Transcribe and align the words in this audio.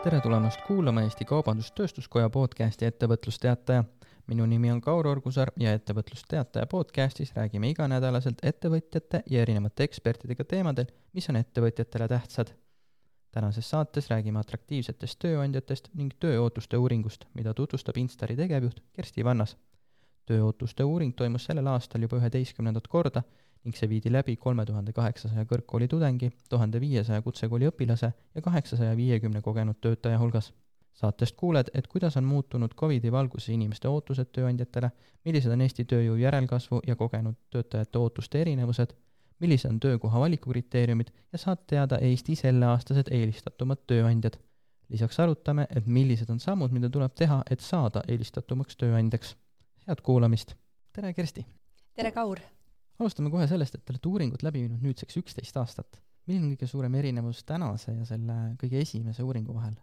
tere 0.00 0.20
tulemast 0.24 0.60
kuulama 0.64 1.02
Eesti 1.04 1.24
Kaubandus-Tööstuskoja 1.28 2.30
podcasti 2.32 2.86
Ettevõtlusteataja. 2.86 3.84
minu 4.26 4.46
nimi 4.46 4.70
on 4.72 4.80
Kaur 4.80 5.06
Orgusaar 5.06 5.50
ja 5.60 5.74
Ettevõtlusteataja 5.76 6.66
podcastis 6.66 7.34
räägime 7.36 7.68
iganädalaselt 7.68 8.38
ettevõtjate 8.42 9.22
ja 9.30 9.42
erinevate 9.42 9.84
ekspertidega 9.84 10.44
teemadel, 10.44 10.86
mis 11.12 11.28
on 11.28 11.36
ettevõtjatele 11.36 12.08
tähtsad. 12.08 12.54
tänases 13.30 13.70
saates 13.70 14.10
räägime 14.10 14.38
atraktiivsetest 14.38 15.18
tööandjatest 15.18 15.88
ning 15.94 16.14
tööootuste 16.20 16.76
uuringust, 16.76 17.24
mida 17.34 17.54
tutvustab 17.54 17.96
Instari 17.96 18.36
tegevjuht 18.36 18.80
Kersti 18.92 19.24
Vannas. 19.24 19.56
tööootuste 20.26 20.84
uuring 20.84 21.14
toimus 21.16 21.44
sellel 21.44 21.66
aastal 21.66 22.00
juba 22.00 22.16
üheteistkümnendat 22.16 22.88
korda 22.88 23.22
ning 23.64 23.76
see 23.76 23.88
viidi 23.88 24.12
läbi 24.12 24.36
kolme 24.40 24.64
tuhande 24.66 24.92
kaheksasaja 24.96 25.44
kõrgkooli 25.48 25.88
tudengi, 25.88 26.30
tuhande 26.48 26.80
viiesaja 26.80 27.22
kutsekooli 27.22 27.68
õpilase 27.68 28.12
ja 28.34 28.42
kaheksasaja 28.42 28.96
viiekümne 28.96 29.42
kogenud 29.42 29.80
töötaja 29.80 30.18
hulgas. 30.18 30.52
saatest 31.00 31.36
kuuled, 31.36 31.68
et 31.74 31.86
kuidas 31.86 32.16
on 32.16 32.24
muutunud 32.24 32.74
Covidi 32.74 33.12
valguses 33.12 33.48
inimeste 33.48 33.88
ootused 33.88 34.32
tööandjatele, 34.36 34.90
millised 35.24 35.52
on 35.52 35.60
Eesti 35.60 35.84
tööjõu 35.84 36.16
järelkasvu 36.20 36.80
ja 36.86 36.96
kogenud 36.96 37.36
töötajate 37.50 37.98
ootuste 37.98 38.40
erinevused, 38.40 38.92
millised 39.40 39.70
on 39.70 39.80
töökoha 39.80 40.20
valikukriteeriumid 40.20 41.12
ja 41.32 41.38
saad 41.38 41.64
teada 41.66 41.98
Eesti 41.98 42.36
selleaastased 42.36 43.08
eelistatumad 43.10 43.86
tööandjad. 43.86 44.38
lisaks 44.88 45.20
arutame, 45.20 45.66
et 45.70 45.86
millised 45.86 46.30
on 46.30 46.40
sammud, 46.40 46.72
mida 46.72 46.90
tuleb 46.90 47.14
teha, 47.14 47.42
et 47.50 47.60
saada 47.60 48.02
eelistatumaks 48.08 48.76
tööandjaks. 48.76 49.36
head 49.86 50.00
kuulamist! 50.02 50.54
tere, 50.92 51.14
Kersti! 51.14 51.46
tere, 51.94 52.12
Kaur! 52.12 52.40
Alustame 53.00 53.32
kohe 53.32 53.46
sellest, 53.50 53.76
et 53.76 53.84
te 53.84 53.94
olete 53.94 54.10
uuringut 54.10 54.44
läbi 54.46 54.64
viinud 54.66 54.82
nüüdseks 54.84 55.20
üksteist 55.22 55.56
aastat. 55.60 56.00
milline 56.28 56.46
on 56.46 56.52
kõige 56.54 56.68
suurem 56.70 56.94
erinevus 56.94 57.44
tänase 57.48 57.94
ja 57.96 58.04
selle 58.06 58.36
kõige 58.60 58.82
esimese 58.84 59.24
uuringu 59.26 59.54
vahel? 59.56 59.74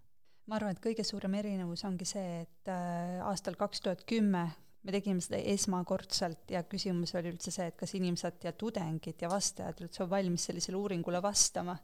ma 0.48 0.56
arvan, 0.56 0.76
et 0.76 0.84
kõige 0.84 1.04
suurem 1.04 1.34
erinevus 1.36 1.84
ongi 1.88 2.06
see, 2.08 2.42
et 2.46 2.72
äh, 2.72 3.20
aastal 3.28 3.58
kaks 3.60 3.82
tuhat 3.84 4.06
kümme 4.08 4.48
me 4.88 4.94
tegime 4.96 5.22
seda 5.24 5.40
esmakordselt 5.52 6.54
ja 6.54 6.62
küsimus 6.70 7.12
oli 7.20 7.34
üldse 7.34 7.52
see, 7.52 7.68
et 7.68 7.76
kas 7.80 7.94
inimesed 7.98 8.46
ja 8.48 8.54
tudengid 8.56 9.20
ja 9.22 9.30
vastajad 9.32 9.82
üldse 9.84 10.06
on 10.06 10.12
valmis 10.12 10.48
sellisele 10.48 10.80
uuringule 10.80 11.22
vastama. 11.22 11.78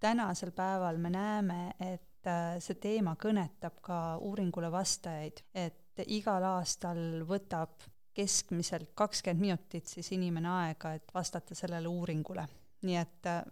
tänasel 0.00 0.50
päeval 0.56 0.96
me 0.98 1.10
näeme, 1.10 1.60
et 1.80 2.26
äh, 2.26 2.58
see 2.58 2.76
teema 2.80 3.16
kõnetab 3.20 3.80
ka 3.84 4.18
uuringule 4.24 4.70
vastajaid, 4.72 5.42
et 5.54 6.04
igal 6.06 6.44
aastal 6.44 7.24
võtab 7.28 7.84
keskmiselt 8.20 8.90
kakskümmend 8.94 9.40
minutit 9.40 9.86
siis 9.86 10.12
inimene 10.12 10.48
aega, 10.48 10.92
et 10.96 11.14
vastata 11.14 11.54
sellele 11.54 11.88
uuringule. 11.88 12.46
nii 12.82 12.96
et 12.96 13.26
äh, 13.28 13.42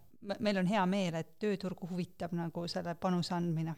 meil 0.41 0.57
on 0.57 0.67
hea 0.67 0.85
meel, 0.87 1.15
et 1.21 1.35
tööturgu 1.39 1.89
huvitab 1.91 2.33
nagu 2.37 2.67
selle 2.69 2.95
panuse 2.95 3.35
andmine. 3.35 3.75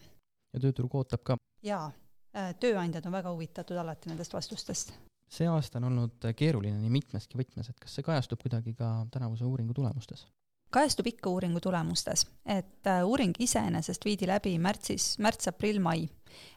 ja 0.54 0.62
tööturg 0.62 0.94
ootab 0.94 1.22
ka? 1.26 1.36
jaa, 1.66 1.90
äh, 2.34 2.50
tööandjad 2.60 3.06
on 3.06 3.18
väga 3.18 3.32
huvitatud 3.34 3.78
alati 3.78 4.10
nendest 4.10 4.34
vastustest. 4.34 4.92
see 5.30 5.46
aasta 5.46 5.78
on 5.78 5.90
olnud 5.92 6.30
keeruline 6.36 6.78
nii 6.80 6.90
mitmeski 6.98 7.38
võtmes, 7.38 7.70
et 7.70 7.78
kas 7.80 7.94
see 7.94 8.06
kajastub 8.06 8.42
kuidagi 8.42 8.74
ka 8.74 8.92
tänavuse 9.14 9.46
uuringu 9.46 9.74
tulemustes? 9.74 10.26
Kajastub 10.74 11.08
ikka 11.10 11.30
uuringu 11.30 11.60
tulemustes, 11.62 12.24
et 12.46 12.86
äh, 12.86 13.02
uuring 13.06 13.34
iseenesest 13.42 14.04
viidi 14.06 14.28
läbi 14.30 14.54
märtsis, 14.62 15.16
märts-aprill-mai. 15.22 16.08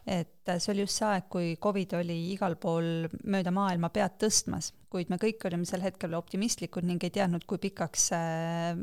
et 0.06 0.50
äh, 0.50 0.59
see 0.61 0.73
oli 0.73 0.83
just 0.86 1.00
see 1.00 1.08
aeg, 1.09 1.28
kui 1.33 1.56
Covid 1.61 1.95
oli 1.97 2.17
igal 2.34 2.56
pool 2.61 3.08
mööda 3.25 3.52
maailma 3.52 3.89
pead 3.89 4.19
tõstmas, 4.22 4.72
kuid 4.94 5.09
me 5.09 5.17
kõik 5.17 5.41
olime 5.50 5.66
sel 5.66 5.81
hetkel 5.81 6.14
optimistlikud 6.14 6.86
ning 6.86 7.03
ei 7.03 7.14
teadnud, 7.14 7.45
kui 7.50 7.58
pikaks 7.64 8.09
see 8.11 8.73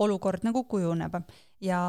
olukord 0.00 0.46
nagu 0.48 0.64
kujuneb. 0.64 1.20
ja 1.60 1.82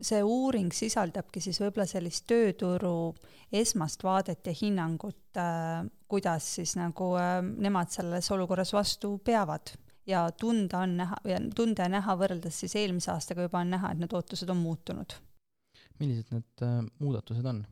see 0.00 0.22
uuring 0.24 0.72
sisaldabki 0.74 1.40
siis 1.40 1.60
võib-olla 1.60 1.86
sellist 1.86 2.24
tööturu 2.26 3.14
esmast 3.52 4.02
vaadet 4.02 4.46
ja 4.46 4.56
hinnangut, 4.56 5.36
äh, 5.36 5.84
kuidas 6.08 6.54
siis 6.56 6.76
nagu 6.80 7.14
nemad 7.58 7.92
selles 7.92 8.30
olukorras 8.32 8.72
vastu 8.72 9.18
peavad 9.18 9.76
ja 10.06 10.24
tunda 10.32 10.78
on 10.84 10.96
näha, 10.96 11.16
tunda 11.56 11.86
ja 11.86 11.92
näha 11.98 12.16
võrreldes 12.20 12.60
siis 12.60 12.76
eelmise 12.76 13.12
aastaga 13.12 13.46
juba 13.46 13.62
on 13.64 13.70
näha, 13.76 13.92
et 13.92 14.02
need 14.02 14.12
ootused 14.12 14.50
on 14.50 14.60
muutunud. 14.62 15.16
millised 15.98 16.34
need 16.34 16.62
äh, 16.66 16.82
muudatused 16.98 17.46
on? 17.46 17.64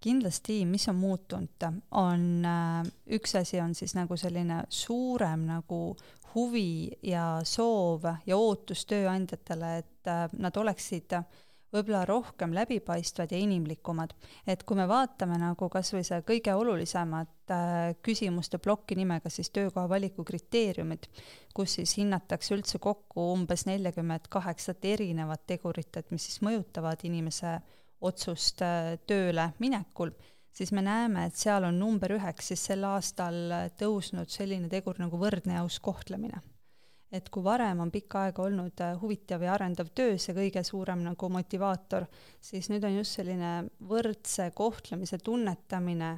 kindlasti, 0.00 0.64
mis 0.64 0.88
on 0.88 0.96
muutunud, 0.96 1.66
on 1.90 2.46
äh, 2.46 2.86
üks 3.16 3.36
asi 3.36 3.60
on 3.60 3.74
siis 3.74 3.94
nagu 3.94 4.16
selline 4.16 4.62
suurem 4.68 5.44
nagu 5.48 5.96
huvi 6.34 6.90
ja 7.02 7.40
soov 7.44 8.06
ja 8.26 8.36
ootus 8.36 8.86
tööandjatele, 8.86 9.76
et 9.82 10.08
äh, 10.08 10.26
nad 10.38 10.56
oleksid 10.56 11.12
äh, 11.18 11.24
võib-olla 11.74 12.04
rohkem 12.08 12.54
läbipaistvad 12.54 13.32
ja 13.32 13.38
inimlikumad. 13.38 14.14
et 14.46 14.62
kui 14.64 14.76
me 14.76 14.86
vaatame 14.88 15.38
nagu 15.38 15.68
kas 15.68 15.92
või 15.94 16.04
see 16.06 16.20
kõige 16.26 16.54
olulisemat 16.54 17.54
äh, 17.54 17.94
küsimuste 18.02 18.58
plokki 18.58 18.96
nimega 18.98 19.30
siis 19.30 19.50
töökoha 19.50 19.88
valiku 19.88 20.24
kriteeriumid, 20.24 21.06
kus 21.54 21.78
siis 21.78 21.96
hinnatakse 21.98 22.54
üldse 22.54 22.78
kokku 22.78 23.30
umbes 23.32 23.66
neljakümmet 23.66 24.28
kaheksat 24.28 24.84
erinevat 24.84 25.46
tegurit, 25.46 25.96
et 25.96 26.10
mis 26.10 26.26
siis 26.26 26.42
mõjutavad 26.42 27.06
inimese 27.06 27.58
otsust 28.00 28.62
äh, 28.66 28.96
tööle 29.06 29.52
minekul, 29.58 30.14
siis 30.52 30.72
me 30.72 30.82
näeme, 30.82 31.28
et 31.28 31.36
seal 31.38 31.64
on 31.68 31.78
number 31.78 32.16
üheks 32.18 32.50
siis 32.52 32.64
sel 32.72 32.84
aastal 32.84 33.70
tõusnud 33.78 34.30
selline 34.32 34.68
tegur 34.68 34.98
nagu 34.98 35.20
võrdne 35.20 35.58
ja 35.58 35.66
aus 35.66 35.78
kohtlemine 35.78 36.42
et 37.12 37.28
kui 37.28 37.42
varem 37.44 37.80
on 37.82 37.90
pikka 37.90 38.26
aega 38.26 38.44
olnud 38.46 38.82
äh, 38.84 38.94
huvitav 39.00 39.42
ja 39.42 39.54
arendav 39.56 39.90
töö 39.94 40.14
see 40.18 40.34
kõige 40.36 40.62
suurem 40.66 41.02
nagu 41.02 41.30
motivaator, 41.32 42.06
siis 42.40 42.70
nüüd 42.70 42.86
on 42.86 43.00
just 43.00 43.18
selline 43.18 43.54
võrdse 43.90 44.50
kohtlemise 44.54 45.18
tunnetamine, 45.18 46.12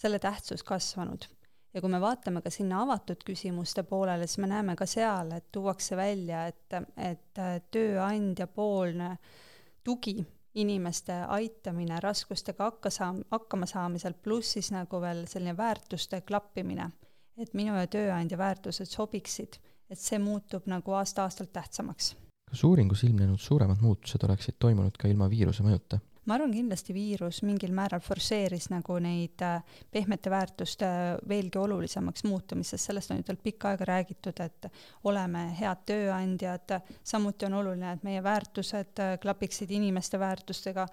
selle 0.00 0.18
tähtsus 0.18 0.64
kasvanud. 0.64 1.28
ja 1.74 1.80
kui 1.80 1.90
me 1.92 2.00
vaatame 2.00 2.40
ka 2.42 2.50
sinna 2.50 2.80
avatud 2.82 3.20
küsimuste 3.26 3.84
poolele, 3.86 4.26
siis 4.26 4.40
me 4.42 4.48
näeme 4.50 4.76
ka 4.76 4.86
seal, 4.88 5.32
et 5.36 5.52
tuuakse 5.52 5.96
välja, 5.96 6.46
et, 6.48 6.76
et 6.96 7.38
äh, 7.38 7.60
tööandjapoolne 7.70 9.16
tugi 9.84 10.16
inimeste 10.54 11.14
aitamine 11.28 12.00
raskustega 12.00 12.64
hakka 12.64 12.90
saam-, 12.90 13.22
hakkama 13.30 13.68
saamisel, 13.70 14.16
pluss 14.24 14.56
siis 14.56 14.72
nagu 14.72 15.00
veel 15.04 15.26
selline 15.30 15.52
väärtuste 15.56 16.24
klappimine, 16.26 16.88
et 17.36 17.52
minu 17.54 17.76
ja 17.76 17.86
tööandja 17.86 18.38
väärtused 18.40 18.88
sobiksid 18.88 19.60
et 19.90 19.98
see 19.98 20.18
muutub 20.18 20.66
nagu 20.70 20.92
aasta-aastalt 20.92 21.52
tähtsamaks. 21.52 22.14
kas 22.50 22.64
uuringus 22.64 23.04
ilmnenud 23.04 23.38
suuremad 23.38 23.80
muutused 23.80 24.24
oleksid 24.28 24.58
toimunud 24.58 24.96
ka 24.98 25.08
ilma 25.08 25.30
viiruse 25.30 25.62
mõjuta? 25.66 26.00
Ma 26.30 26.36
arvan, 26.38 26.52
kindlasti 26.54 26.94
viirus 26.94 27.40
mingil 27.42 27.72
määral 27.74 28.02
forsseeris 28.04 28.68
nagu 28.70 29.00
neid 29.02 29.42
äh, 29.42 29.64
pehmete 29.90 30.30
väärtuste 30.30 30.88
veelgi 31.28 31.58
olulisemaks 31.58 32.22
muutumist, 32.28 32.76
sest 32.76 32.86
sellest 32.86 33.10
on 33.10 33.18
ju 33.18 33.24
tegelikult 33.24 33.46
pikka 33.48 33.72
aega 33.72 33.88
räägitud, 33.88 34.42
et 34.44 34.68
oleme 35.10 35.42
head 35.58 35.80
tööandjad, 35.90 36.76
samuti 37.02 37.48
on 37.48 37.56
oluline, 37.58 37.96
et 37.96 38.04
meie 38.06 38.22
väärtused 38.22 39.02
äh, 39.02 39.16
klapiksid 39.22 39.72
inimeste 39.74 40.20
väärtustega, 40.22 40.84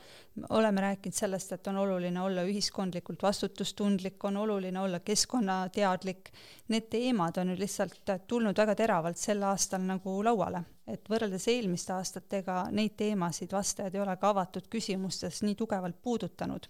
oleme 0.57 0.81
rääkinud 0.87 1.19
sellest, 1.19 1.53
et 1.53 1.69
on 1.69 1.77
oluline 1.83 2.21
olla 2.21 2.45
ühiskondlikult 2.47 3.21
vastutustundlik, 3.27 4.17
on 4.25 4.41
oluline 4.41 4.81
olla 4.81 5.03
keskkonnateadlik, 5.05 6.33
need 6.73 6.89
teemad 6.89 7.37
on 7.37 7.53
ju 7.53 7.59
lihtsalt 7.61 8.15
tulnud 8.27 8.57
väga 8.57 8.73
teravalt 8.81 9.21
sel 9.21 9.45
aastal 9.45 9.85
nagu 9.85 10.17
lauale 10.25 10.65
et 10.87 11.09
võrreldes 11.11 11.47
eelmiste 11.51 11.93
aastatega 11.93 12.67
neid 12.71 12.95
teemasid 12.99 13.51
vastajad 13.53 13.95
ei 13.95 14.03
ole 14.03 14.15
ka 14.19 14.31
avatud 14.33 14.69
küsimustes 14.71 15.43
nii 15.43 15.55
tugevalt 15.59 16.01
puudutanud. 16.01 16.69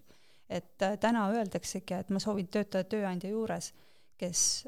et 0.50 0.82
äh, 0.82 0.98
täna 1.00 1.28
öeldaksegi, 1.30 1.94
et 1.94 2.10
ma 2.10 2.20
soovin 2.24 2.48
töötada 2.48 2.88
tööandja 2.88 3.30
juures, 3.30 3.74
kes, 4.18 4.68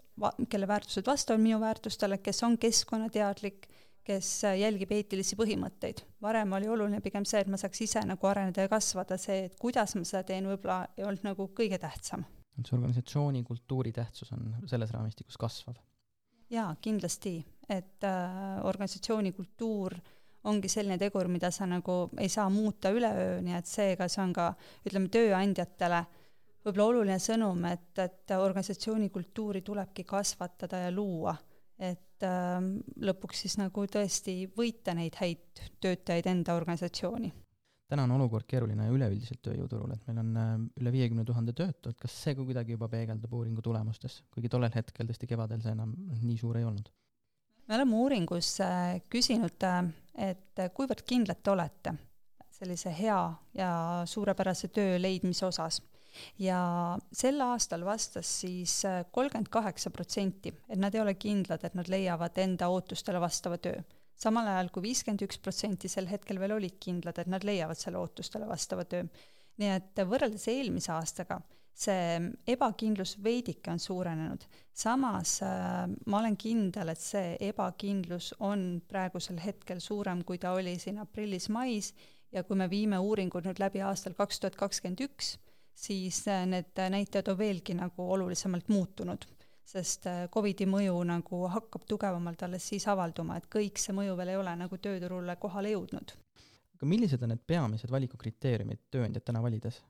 kelle 0.50 0.68
väärtused 0.68 1.08
vastavad 1.08 1.40
minu 1.40 1.60
väärtustele, 1.60 2.18
kes 2.18 2.44
on 2.44 2.58
keskkonnateadlik, 2.58 3.68
kes 4.04 4.32
äh, 4.44 4.58
jälgib 4.60 4.92
eetilisi 4.92 5.38
põhimõtteid. 5.40 6.04
varem 6.22 6.54
oli 6.54 6.68
oluline 6.68 7.00
pigem 7.02 7.26
see, 7.26 7.42
et 7.42 7.48
ma 7.48 7.58
saaks 7.58 7.82
ise 7.88 8.04
nagu 8.06 8.28
areneda 8.28 8.68
ja 8.68 8.72
kasvada, 8.72 9.18
see, 9.18 9.46
et 9.48 9.56
kuidas 9.60 9.96
ma 9.96 10.04
seda 10.04 10.26
teen, 10.28 10.50
võib-olla 10.52 10.82
ei 10.98 11.08
olnud 11.08 11.26
nagu 11.32 11.50
kõige 11.56 11.80
tähtsam. 11.80 12.26
et 12.60 12.68
see 12.68 12.76
organisatsiooni 12.76 13.44
kultuuri 13.44 13.96
tähtsus 13.96 14.34
on 14.36 14.52
selles 14.68 14.92
raamistikus 14.92 15.38
kasvav? 15.38 15.80
Jaa, 16.50 16.70
kindlasti, 16.82 17.36
et 17.70 18.06
äh, 18.08 18.60
organisatsiooni 18.66 19.32
kultuur 19.38 19.96
ongi 20.50 20.70
selline 20.72 20.98
tegur, 20.98 21.28
mida 21.28 21.52
sa 21.52 21.68
nagu 21.68 22.10
ei 22.18 22.30
saa 22.32 22.48
muuta 22.50 22.94
üleöö, 22.96 23.42
nii 23.44 23.58
et 23.58 23.68
seega 23.68 24.08
see 24.10 24.24
on 24.24 24.34
ka, 24.34 24.54
ütleme, 24.88 25.12
tööandjatele 25.14 26.00
võib-olla 26.66 26.88
oluline 26.92 27.20
sõnum, 27.22 27.66
et, 27.70 27.92
et 28.00 28.34
organisatsiooni 28.36 29.10
kultuuri 29.14 29.62
tulebki 29.66 30.04
kasvatada 30.08 30.86
ja 30.86 30.92
luua. 30.92 31.36
et 31.80 32.24
äh, 32.28 32.58
lõpuks 33.00 33.46
siis 33.46 33.60
nagu 33.60 33.86
tõesti 33.88 34.42
võita 34.56 34.96
neid 34.96 35.16
häid 35.22 35.64
töötajaid 35.80 36.28
enda 36.28 36.56
organisatsiooni 36.60 37.32
täna 37.90 38.06
on 38.06 38.14
olukord 38.20 38.46
keeruline 38.50 38.88
üleüldiselt 38.94 39.42
tööjõuturul, 39.46 39.94
et 39.96 40.06
meil 40.10 40.22
on 40.22 40.32
äh, 40.38 40.52
üle 40.82 40.94
viiekümne 40.94 41.26
tuhande 41.26 41.56
töötu, 41.58 41.92
et 41.92 42.00
kas 42.02 42.16
see 42.24 42.36
ka 42.38 42.46
kuidagi 42.46 42.76
juba 42.78 42.90
peegeldub 42.92 43.34
uuringu 43.34 43.64
tulemustes, 43.66 44.22
kuigi 44.34 44.52
tollel 44.52 44.74
hetkel 44.76 45.10
tõesti 45.10 45.30
kevadel 45.30 45.64
see 45.64 45.74
enam 45.74 45.96
nii 46.22 46.38
suur 46.42 46.60
ei 46.62 46.68
olnud? 46.70 46.92
me 47.70 47.78
oleme 47.78 47.98
uuringus 48.04 48.56
äh, 48.66 49.00
küsinud, 49.14 49.58
äh, 49.66 49.90
et 50.30 50.64
kuivõrd 50.78 51.06
kindlad 51.10 51.42
te 51.42 51.54
olete 51.54 51.96
sellise 52.60 52.92
hea 52.94 53.20
ja 53.56 53.70
suurepärase 54.10 54.68
töö 54.76 54.98
leidmise 55.00 55.46
osas 55.48 55.80
ja 56.42 56.60
sel 57.14 57.42
aastal 57.46 57.86
vastas 57.88 58.30
siis 58.42 58.82
kolmkümmend 59.12 59.50
kaheksa 59.54 59.94
protsenti, 59.94 60.52
et 60.68 60.82
nad 60.82 60.94
ei 60.94 61.02
ole 61.02 61.14
kindlad, 61.16 61.64
et 61.64 61.78
nad 61.78 61.88
leiavad 61.90 62.38
enda 62.42 62.70
ootustele 62.74 63.22
vastava 63.22 63.58
töö. 63.62 63.82
Samal 64.20 64.48
ajal 64.52 64.72
kui 64.74 64.90
viiskümmend 64.90 65.24
üks 65.28 65.40
protsenti 65.44 65.92
sel 65.92 66.10
hetkel 66.12 66.40
veel 66.42 66.58
olid 66.58 66.76
kindlad, 66.84 67.22
et 67.22 67.32
nad 67.32 67.46
leiavad 67.48 67.80
selle 67.80 68.02
ootustele 68.02 68.48
vastava 68.50 68.86
töö. 68.86 69.08
nii 69.60 69.72
et 69.76 70.04
võrreldes 70.08 70.48
eelmise 70.52 70.92
aastaga 70.96 71.42
see 71.80 72.20
ebakindlus 72.52 73.16
veidike 73.24 73.72
on 73.72 73.80
suurenenud. 73.80 74.44
samas 74.74 75.40
äh, 75.44 75.88
ma 76.06 76.20
olen 76.20 76.38
kindel, 76.38 76.92
et 76.92 77.02
see 77.02 77.36
ebakindlus 77.50 78.34
on 78.40 78.82
praegusel 78.88 79.40
hetkel 79.44 79.80
suurem, 79.84 80.24
kui 80.24 80.38
ta 80.38 80.54
oli 80.58 80.76
siin 80.80 81.00
aprillis-mais 81.04 81.94
ja 82.36 82.44
kui 82.44 82.60
me 82.60 82.70
viime 82.70 83.00
uuringud 83.00 83.48
nüüd 83.48 83.62
läbi 83.64 83.84
aastal 83.86 84.16
kaks 84.18 84.40
tuhat 84.40 84.60
kakskümmend 84.60 85.04
üks, 85.08 85.38
siis 85.76 86.26
äh, 86.28 86.46
need 86.50 86.76
näitajad 86.76 87.32
on 87.32 87.40
veelgi 87.40 87.78
nagu 87.80 88.12
olulisemalt 88.16 88.68
muutunud, 88.72 89.28
sest 89.70 90.08
äh, 90.10 90.24
Covidi 90.34 90.66
mõju 90.70 90.98
nagu 91.06 91.44
hakkab 91.54 91.86
tugevamalt 91.90 92.44
alles 92.48 92.66
siis 92.72 92.88
avalduma, 92.90 93.38
et 93.38 93.48
kõik 93.54 93.78
see 93.82 93.94
mõju 93.96 94.18
veel 94.18 94.34
ei 94.34 94.40
ole 94.40 94.56
nagu 94.58 94.82
tööturule 94.82 95.36
kohale 95.42 95.76
jõudnud. 95.76 96.16
aga 96.80 96.88
millised 96.88 97.24
on 97.24 97.34
need 97.34 97.46
peamised 97.48 97.92
valikukriteeriumid 97.92 98.86
tööandjat 98.92 99.26
täna 99.26 99.42
valides? 99.46 99.82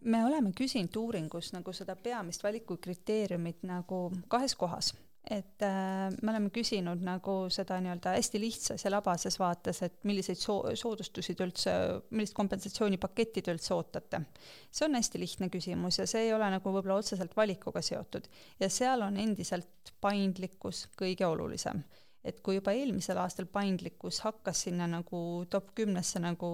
me 0.00 0.24
oleme 0.24 0.52
küsinud 0.56 0.96
uuringus 0.96 1.52
nagu 1.52 1.72
seda 1.72 1.96
peamist 1.96 2.42
valikukriteeriumit 2.42 3.62
nagu 3.62 4.04
kahes 4.28 4.54
kohas 4.54 4.94
et 5.30 5.62
äh, 5.62 6.10
me 6.22 6.32
oleme 6.32 6.50
küsinud 6.50 7.02
nagu 7.06 7.34
seda 7.52 7.76
nii-öelda 7.82 8.16
hästi 8.16 8.40
lihtsas 8.42 8.82
ja 8.82 8.90
labases 8.90 9.38
vaates, 9.38 9.78
et 9.86 10.00
milliseid 10.08 10.40
soo-, 10.40 10.74
soodustusi 10.78 11.36
te 11.38 11.46
üldse, 11.46 11.74
millist 12.10 12.34
kompensatsioonipaketti 12.34 13.44
te 13.44 13.54
üldse 13.54 13.74
ootate. 13.76 14.24
see 14.70 14.88
on 14.88 14.98
hästi 14.98 15.22
lihtne 15.22 15.48
küsimus 15.52 16.00
ja 16.00 16.08
see 16.10 16.26
ei 16.26 16.34
ole 16.34 16.50
nagu 16.56 16.74
võib-olla 16.74 16.98
otseselt 16.98 17.36
valikuga 17.38 17.82
seotud. 17.82 18.26
ja 18.58 18.68
seal 18.68 19.06
on 19.06 19.16
endiselt 19.22 19.94
paindlikkus 20.00 20.88
kõige 20.98 21.26
olulisem. 21.26 21.84
et 22.24 22.42
kui 22.42 22.58
juba 22.58 22.74
eelmisel 22.74 23.22
aastal 23.22 23.46
paindlikkus 23.46 24.24
hakkas 24.26 24.66
sinna 24.66 24.90
nagu 24.90 25.46
top 25.50 25.70
kümnesse 25.78 26.18
nagu 26.18 26.52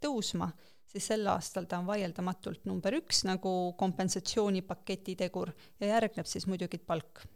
tõusma, 0.00 0.48
siis 0.88 1.12
sel 1.12 1.28
aastal 1.28 1.68
ta 1.68 1.84
on 1.84 1.92
vaieldamatult 1.92 2.64
number 2.64 2.96
üks 2.96 3.26
nagu 3.28 3.74
kompensatsioonipaketi 3.76 5.20
tegur 5.20 5.52
ja 5.80 5.98
järgneb 5.98 6.24
siis 6.24 6.48
muidugi 6.48 6.80
palk 6.80 7.26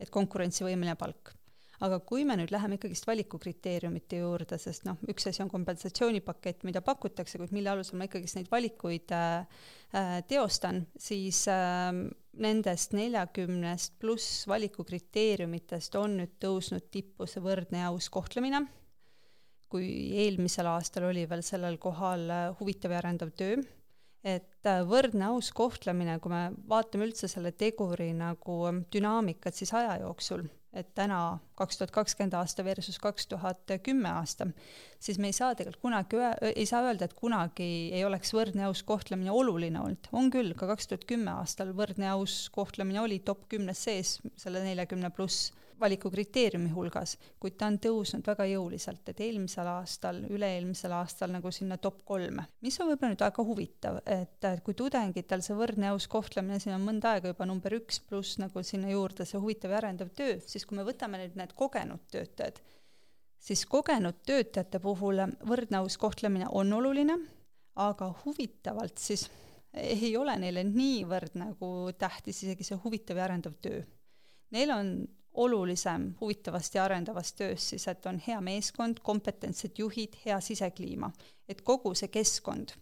et 0.00 0.12
konkurentsivõimeline 0.12 0.96
palk. 0.98 1.32
aga 1.76 1.98
kui 2.08 2.22
me 2.24 2.38
nüüd 2.40 2.48
läheme 2.54 2.78
ikkagist 2.78 3.04
valikukriteeriumite 3.04 4.22
juurde, 4.22 4.56
sest 4.56 4.86
noh, 4.88 4.96
üks 5.12 5.26
asi 5.28 5.42
on 5.44 5.50
kompensatsioonipakett, 5.52 6.62
mida 6.64 6.80
pakutakse, 6.80 7.36
kuid 7.36 7.52
mille 7.52 7.68
alusel 7.68 7.98
ma 8.00 8.06
ikkagist 8.08 8.38
neid 8.38 8.48
valikuid 8.48 9.12
äh, 9.12 9.44
äh, 9.92 10.14
teostan, 10.28 10.86
siis 10.96 11.42
äh, 11.52 11.92
nendest 12.40 12.96
neljakümnest 12.96 13.98
pluss 14.00 14.46
valikukriteeriumitest 14.48 16.00
on 16.00 16.16
nüüd 16.22 16.38
tõusnud 16.40 16.88
tippu 16.88 17.28
see 17.28 17.44
võrdne 17.44 17.84
ja 17.84 17.92
aus 17.92 18.08
kohtlemine, 18.08 18.64
kui 19.68 19.90
eelmisel 20.24 20.72
aastal 20.72 21.10
oli 21.10 21.26
veel 21.28 21.44
sellel 21.44 21.76
kohal 21.82 22.24
äh, 22.32 22.46
huvitav 22.56 22.96
ja 22.96 23.04
arendav 23.04 23.36
töö 23.36 23.60
et 24.26 24.66
äh, 24.66 24.82
võrdne 24.86 25.30
aus 25.30 25.52
kohtlemine, 25.54 26.18
kui 26.22 26.32
me 26.32 26.42
vaatame 26.68 27.06
üldse 27.06 27.30
selle 27.30 27.52
teguri 27.54 28.10
nagu 28.16 28.58
dünaamikat 28.92 29.54
siis 29.54 29.70
aja 29.76 30.00
jooksul, 30.02 30.42
et 30.76 30.88
täna 30.98 31.38
kaks 31.56 31.78
tuhat 31.78 31.92
kakskümmend 31.94 32.34
aasta 32.36 32.64
versus 32.66 32.98
kaks 33.00 33.28
tuhat 33.30 33.76
kümme 33.86 34.10
aasta, 34.10 34.48
siis 35.00 35.20
me 35.22 35.30
ei 35.30 35.36
saa 35.36 35.54
tegelikult 35.56 35.84
kunagi, 35.86 36.20
ei 36.50 36.66
saa 36.68 36.82
öelda, 36.88 37.06
et 37.06 37.14
kunagi 37.16 37.68
ei 37.96 38.02
oleks 38.04 38.34
võrdne 38.36 38.66
aus 38.68 38.82
kohtlemine 38.86 39.32
oluline 39.32 39.80
olnud. 39.80 40.10
on 40.12 40.30
küll, 40.34 40.52
ka 40.58 40.68
kaks 40.72 40.90
tuhat 40.90 41.06
kümme 41.08 41.32
aastal 41.38 41.70
võrdne 41.76 42.10
aus 42.16 42.48
kohtlemine 42.52 43.00
oli 43.04 43.22
top 43.24 43.46
kümnes 43.52 43.86
sees, 43.86 44.18
selle 44.36 44.64
neljakümne 44.66 45.12
pluss 45.14 45.52
valikukriteeriumi 45.80 46.70
hulgas, 46.74 47.16
kuid 47.40 47.56
ta 47.58 47.68
on 47.70 47.78
tõusnud 47.82 48.26
väga 48.26 48.46
jõuliselt, 48.48 49.02
et 49.10 49.20
eelmisel 49.24 49.68
aastal, 49.68 50.22
üle-eelmisel 50.32 50.94
aastal 50.96 51.32
nagu 51.34 51.52
sinna 51.52 51.76
top 51.82 52.02
kolme. 52.04 52.46
mis 52.64 52.78
on 52.80 52.90
võib-olla 52.90 53.12
nüüd 53.12 53.24
väga 53.26 53.44
huvitav, 53.50 54.00
et 54.06 54.48
kui 54.64 54.74
tudengitel 54.74 55.44
see 55.44 55.56
võrdne 55.58 55.90
aus 55.92 56.08
kohtlemine 56.08 56.60
siin 56.62 56.76
on 56.76 56.86
mõnda 56.86 57.16
aega 57.16 57.32
juba 57.32 57.48
number 57.48 57.76
üks, 57.76 58.00
pluss 58.00 58.38
nagu 58.42 58.62
sinna 58.62 58.90
juurde 58.90 59.26
see 59.28 59.40
huvitav 59.40 59.74
ja 59.74 59.82
arendav 59.82 60.12
töö, 60.16 60.38
siis 60.46 60.66
kui 60.66 60.78
me 60.78 60.86
võtame 60.86 61.20
nüüd 61.22 61.36
need 61.36 61.52
kogenud 61.56 62.06
töötajad, 62.12 62.60
siis 63.38 63.66
kogenud 63.70 64.22
töötajate 64.26 64.80
puhul 64.82 65.24
võrdne 65.46 65.82
aus 65.82 65.98
kohtlemine 66.00 66.48
on 66.50 66.72
oluline, 66.72 67.18
aga 67.76 68.08
huvitavalt 68.24 68.98
siis 68.98 69.28
ei 69.76 70.14
ole 70.16 70.36
neile 70.40 70.64
niivõrd 70.64 71.36
nagu 71.36 71.68
tähtis 71.98 72.42
isegi 72.46 72.64
see 72.64 72.78
huvitav 72.80 73.20
ja 73.20 73.26
arendav 73.26 73.58
töö. 73.60 73.82
Neil 74.54 74.70
on 74.72 74.92
olulisem 75.36 76.08
huvitavast 76.20 76.74
ja 76.74 76.84
arendavast 76.84 77.36
tööst 77.38 77.72
siis, 77.72 77.86
et 77.88 78.06
on 78.06 78.18
hea 78.26 78.40
meeskond, 78.40 79.00
kompetentsed 79.02 79.78
juhid, 79.78 80.16
hea 80.24 80.40
sisekliima. 80.40 81.10
et 81.48 81.62
kogu 81.62 81.92
see 81.94 82.08
keskkond, 82.10 82.72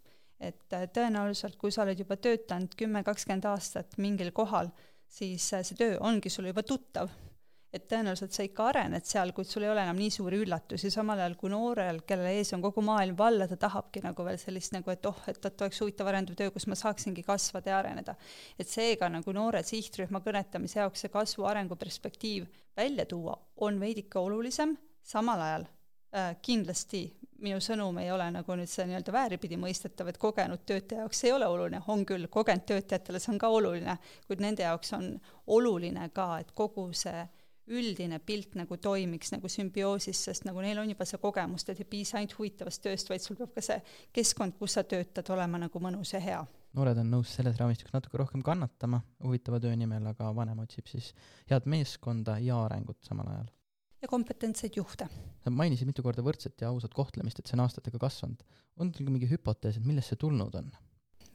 et 0.41 0.73
äh, 0.73 0.87
tõenäoliselt, 0.89 1.59
kui 1.61 1.73
sa 1.73 1.83
oled 1.83 1.99
juba 2.01 2.17
töötanud 2.17 2.73
kümme, 2.77 3.03
kakskümmend 3.05 3.45
aastat 3.45 3.99
mingil 3.99 4.31
kohal, 4.33 4.71
siis 5.09 5.53
äh, 5.53 5.63
see 5.63 5.77
töö 5.77 5.99
ongi 6.01 6.31
sulle 6.33 6.55
juba 6.55 6.63
tuttav 6.63 7.13
et 7.75 7.87
tõenäoliselt 7.91 8.35
sa 8.37 8.45
ikka 8.47 8.69
arened 8.71 9.07
seal, 9.09 9.33
kuid 9.35 9.49
sul 9.51 9.65
ei 9.67 9.71
ole 9.73 9.83
enam 9.83 9.99
nii 9.99 10.13
suuri 10.15 10.39
üllatusi, 10.45 10.93
samal 10.95 11.19
ajal 11.19 11.35
kui 11.41 11.51
noorel, 11.51 12.01
kelle 12.07 12.31
ees 12.39 12.53
on 12.55 12.63
kogu 12.63 12.85
maailm 12.87 13.17
valla, 13.19 13.49
ta 13.51 13.59
tahabki 13.61 14.05
nagu 14.05 14.27
veel 14.27 14.39
sellist 14.39 14.77
nagu, 14.77 14.93
et 14.95 15.07
oh, 15.11 15.19
et, 15.31 15.41
et 15.43 15.65
oleks 15.67 15.83
huvitav 15.83 16.11
arendav 16.13 16.39
töö, 16.39 16.53
kus 16.55 16.69
ma 16.71 16.79
saaksingi 16.79 17.25
kasvada 17.27 17.75
ja 17.75 17.81
areneda. 17.83 18.15
et 18.59 18.71
seega 18.71 19.11
nagu 19.11 19.35
noore 19.35 19.65
sihtrühma 19.67 20.23
kõnetamise 20.23 20.81
jaoks 20.81 21.05
see 21.05 21.13
kasvu 21.13 21.49
arenguperspektiiv 21.51 22.47
välja 22.77 23.07
tuua 23.11 23.37
on 23.67 23.81
veidike 23.81 24.19
olulisem, 24.19 24.77
samal 25.03 25.43
ajal 25.43 25.67
äh, 26.15 26.37
kindlasti 26.43 27.09
minu 27.45 27.61
sõnum 27.63 27.99
ei 28.01 28.11
ole 28.15 28.27
nagu 28.33 28.57
nüüd 28.57 28.71
see 28.71 28.87
nii-öelda 28.89 29.13
vääripidi 29.13 29.59
mõistetav, 29.61 30.09
et 30.09 30.19
kogenud 30.23 30.63
töötaja 30.67 31.03
jaoks 31.05 31.25
ei 31.27 31.33
ole 31.35 31.49
oluline, 31.51 31.83
on 31.91 32.05
küll, 32.09 32.29
kogenud 32.33 32.67
töötajatele 32.69 33.21
see 33.21 33.35
on 33.35 33.41
ka 33.43 33.51
oluline, 33.53 33.97
kuid 34.29 34.43
nende 34.45 34.65
jaoks 34.65 34.95
on 34.97 35.09
oluline 35.57 36.09
ka, 36.15 36.29
et 36.45 36.55
kogu 36.57 36.87
see 36.97 37.25
üldine 37.73 38.19
pilt 38.21 38.57
nagu 38.59 38.77
toimiks 38.81 39.33
nagu 39.33 39.49
sümbioosis, 39.49 40.21
sest 40.29 40.45
nagu 40.49 40.61
neil 40.65 40.79
on 40.81 40.91
juba 40.91 41.07
see 41.09 41.21
kogemus, 41.23 41.65
et 41.69 41.81
ei 41.81 41.89
piisa 41.89 42.19
ainult 42.21 42.37
huvitavast 42.39 42.83
tööst, 42.85 43.11
vaid 43.11 43.25
sul 43.25 43.39
peab 43.39 43.55
ka 43.57 43.65
see 43.65 43.79
keskkond, 44.15 44.59
kus 44.61 44.77
sa 44.77 44.85
töötad, 44.89 45.31
olema 45.33 45.61
nagu 45.63 45.83
mõnus 45.83 46.15
ja 46.15 46.21
hea. 46.21 46.45
noored 46.77 46.99
on 47.01 47.11
nõus 47.17 47.33
selles 47.37 47.57
raamistikus 47.61 47.95
natuke 47.95 48.19
rohkem 48.21 48.43
kannatama 48.45 49.01
huvitava 49.25 49.61
töö 49.63 49.75
nimel, 49.77 50.07
aga 50.13 50.33
vanem 50.37 50.65
otsib 50.65 50.91
siis 50.91 51.13
head 51.51 51.69
meeskonda 51.71 52.39
ja 52.43 52.61
arengut 52.67 53.01
samal 53.07 53.31
ajal. 53.33 53.53
ja 54.03 54.09
kompetentseid 54.09 54.77
juhte. 54.77 55.09
sa 55.45 55.51
mainisid 55.51 55.89
mitu 55.89 56.03
korda 56.03 56.23
võrdset 56.23 56.61
ja 56.61 56.69
ausat 56.69 56.95
kohtlemist, 56.95 57.39
et 57.39 57.47
see 57.47 57.57
on 57.57 57.65
aastatega 57.65 57.99
kasvanud. 57.99 58.45
on 58.77 58.93
teil 58.93 59.07
ka 59.09 59.17
mingi 59.17 59.31
hüpotees, 59.31 59.79
et 59.79 59.87
millest 59.87 60.13
see 60.13 60.21
tulnud 60.21 60.61
on? 60.61 60.73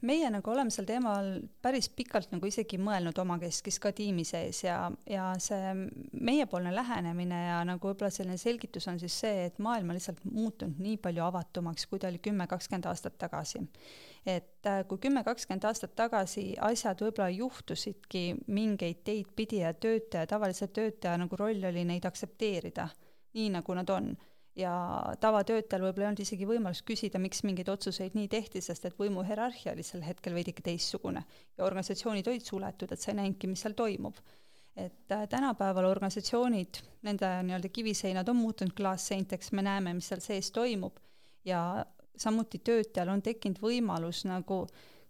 Meie 0.06 0.30
nagu 0.32 0.50
oleme 0.52 0.72
sel 0.72 0.86
teemal 0.88 1.32
päris 1.62 1.90
pikalt 1.92 2.30
nagu 2.32 2.48
isegi 2.48 2.78
mõelnud 2.80 3.16
omakeskis 3.20 3.78
ka 3.82 3.92
tiimi 3.96 4.24
sees 4.24 4.62
ja, 4.64 4.76
ja 5.08 5.30
see 5.42 5.74
meiepoolne 6.12 6.72
lähenemine 6.74 7.40
ja 7.46 7.58
nagu 7.68 7.90
võib-olla 7.90 8.10
selline 8.14 8.38
selgitus 8.40 8.88
on 8.90 9.00
siis 9.02 9.18
see, 9.24 9.46
et 9.48 9.58
maailm 9.62 9.92
on 9.92 9.98
lihtsalt 9.98 10.22
muutunud 10.24 10.80
nii 10.80 10.96
palju 11.02 11.24
avatumaks, 11.26 11.86
kui 11.90 12.00
ta 12.00 12.08
oli 12.08 12.22
kümme, 12.22 12.46
kakskümmend 12.50 12.88
aastat 12.90 13.18
tagasi. 13.20 13.62
et 14.26 14.66
äh, 14.66 14.82
kui 14.88 14.98
kümme, 14.98 15.24
kakskümmend 15.24 15.64
aastat 15.68 15.94
tagasi 15.96 16.54
asjad 16.60 17.04
võib-olla 17.04 17.30
juhtusidki 17.34 18.24
mingeid 18.46 19.04
teid 19.04 19.30
pidi 19.36 19.62
ja 19.64 19.74
töötaja, 19.74 20.26
tavalise 20.26 20.68
töötaja 20.68 21.18
nagu 21.20 21.36
roll 21.36 21.64
oli 21.70 21.84
neid 21.84 22.04
aktsepteerida, 22.08 22.88
nii 23.34 23.52
nagu 23.56 23.74
nad 23.76 23.90
on 23.90 24.12
ja 24.58 24.72
tavatöötajal 25.20 25.84
võib-olla 25.84 26.06
ei 26.06 26.10
olnud 26.10 26.22
isegi 26.24 26.48
võimalust 26.48 26.84
küsida, 26.88 27.20
miks 27.22 27.44
mingeid 27.46 27.70
otsuseid 27.70 28.16
nii 28.18 28.28
tehti, 28.30 28.62
sest 28.64 28.88
et 28.88 28.98
võimu 28.98 29.22
hierarhia 29.26 29.74
oli 29.74 29.84
sel 29.86 30.02
hetkel 30.04 30.34
veidike 30.34 30.64
teistsugune. 30.66 31.22
Ja 31.58 31.64
organisatsioonid 31.66 32.28
olid 32.28 32.46
suletud, 32.46 32.92
et 32.92 33.00
sa 33.00 33.12
ei 33.12 33.20
näinudki, 33.20 33.50
mis 33.50 33.64
seal 33.64 33.78
toimub. 33.78 34.18
et 34.76 35.12
äh, 35.12 35.26
tänapäeval 35.28 35.84
organisatsioonid, 35.84 36.78
nende 37.02 37.28
nii-öelda 37.42 37.68
kiviseinad 37.68 38.28
on 38.28 38.36
muutunud 38.36 38.72
klaasseinteks, 38.72 39.50
me 39.52 39.64
näeme, 39.66 39.92
mis 39.94 40.08
seal 40.08 40.22
sees 40.24 40.50
toimub. 40.54 40.96
Ja 41.44 41.84
samuti 42.16 42.60
töötajal 42.64 43.10
on 43.10 43.22
tekkinud 43.22 43.58
võimalus 43.60 44.22
nagu 44.24 44.62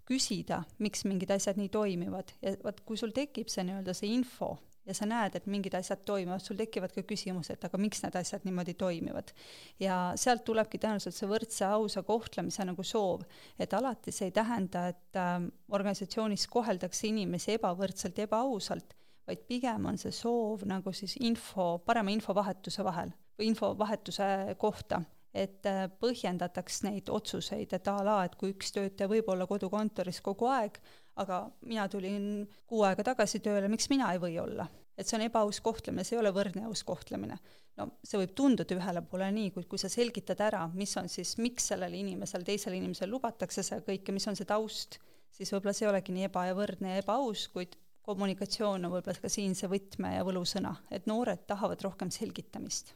küsida, 0.09 0.62
miks 0.78 1.04
mingid 1.04 1.30
asjad 1.30 1.61
nii 1.61 1.68
toimivad. 1.68 2.32
Ja 2.42 2.56
vot 2.64 2.80
kui 2.80 2.97
sul 2.97 3.12
tekib 3.14 3.52
see 3.52 3.68
nii-öelda 3.68 3.94
see 3.94 4.14
info 4.16 4.56
ja 4.87 4.94
sa 4.96 5.06
näed, 5.08 5.37
et 5.37 5.46
mingid 5.50 5.75
asjad 5.76 6.02
toimuvad, 6.08 6.42
sul 6.44 6.58
tekivad 6.58 6.94
ka 6.94 7.04
küsimused, 7.06 7.60
aga 7.66 7.80
miks 7.80 8.02
need 8.04 8.16
asjad 8.20 8.46
niimoodi 8.49 8.75
toimivad. 8.80 9.32
ja 9.80 9.99
sealt 10.16 10.44
tulebki 10.44 10.80
tõenäoliselt 10.80 11.16
see 11.16 11.28
võrdse 11.30 11.66
ausa 11.68 12.02
kohtlemise 12.06 12.64
nagu 12.64 12.84
soov, 12.87 13.25
et 13.58 13.75
alati 13.76 14.12
see 14.14 14.30
ei 14.30 14.37
tähenda, 14.37 14.88
et 14.94 15.20
äh, 15.20 15.37
organisatsioonis 15.68 16.46
koheldakse 16.49 17.08
inimesi 17.10 17.56
ebavõrdselt 17.58 18.18
ja 18.18 18.28
ebaausalt, 18.28 18.96
vaid 19.28 19.46
pigem 19.46 19.87
on 19.87 19.99
see 20.00 20.12
soov 20.14 20.66
nagu 20.66 20.92
siis 20.96 21.16
info, 21.20 21.78
parema 21.84 22.10
infovahetuse 22.16 22.84
vahel 22.84 23.14
või 23.38 23.52
infovahetuse 23.52 24.56
kohta 24.58 25.04
et 25.34 25.66
äh, 25.68 25.84
põhjendataks 26.02 26.82
neid 26.87 27.10
otsuseid, 27.12 27.72
et 27.76 27.88
a 27.88 27.99
la, 28.02 28.16
et 28.26 28.34
kui 28.38 28.50
üks 28.54 28.72
töötaja 28.75 29.10
võib 29.10 29.28
olla 29.30 29.46
kodukontoris 29.46 30.20
kogu 30.26 30.49
aeg, 30.50 30.80
aga 31.22 31.40
mina 31.68 31.86
tulin 31.92 32.46
kuu 32.68 32.84
aega 32.88 33.04
tagasi 33.12 33.40
tööle, 33.44 33.68
miks 33.72 33.90
mina 33.92 34.12
ei 34.14 34.22
või 34.22 34.38
olla? 34.42 34.68
et 35.00 35.08
see 35.08 35.16
on 35.16 35.22
ebaaus 35.24 35.62
kohtlemine, 35.64 36.04
see 36.04 36.18
ei 36.18 36.20
ole 36.20 36.32
võrdne 36.36 36.66
aus 36.68 36.82
kohtlemine. 36.84 37.38
no 37.80 37.86
see 38.04 38.18
võib 38.20 38.34
tunduda 38.36 38.76
ühele 38.76 39.00
poole 39.08 39.30
nii, 39.32 39.52
kuid 39.54 39.68
kui 39.70 39.80
sa 39.80 39.88
selgitad 39.88 40.42
ära, 40.44 40.66
mis 40.76 40.92
on 41.00 41.08
siis, 41.08 41.36
miks 41.40 41.70
sellele 41.72 41.96
inimesele, 41.96 42.44
teisele 42.44 42.76
inimesele 42.76 43.10
lubatakse 43.14 43.64
seda 43.64 43.80
kõike, 43.86 44.12
mis 44.12 44.28
on 44.28 44.36
see 44.36 44.48
taust, 44.48 44.98
siis 45.32 45.52
võib-olla 45.54 45.76
see 45.76 45.86
ei 45.86 45.92
olegi 45.94 46.16
nii 46.16 46.28
eba 46.28 46.44
ja 46.50 46.58
võrdne 46.58 46.92
ja 46.92 47.04
ebaaus, 47.04 47.46
kuid 47.54 47.78
kommunikatsioon 48.04 48.84
on 48.84 48.96
võib-olla 48.98 49.24
ka 49.24 49.32
siin 49.32 49.56
see 49.56 49.70
võtme 49.72 50.16
ja 50.18 50.26
võlusõna, 50.26 50.74
et 50.92 51.08
noored 51.08 51.46
tahavad 51.48 51.88
rohkem 51.88 52.12
selgitamist 52.12 52.92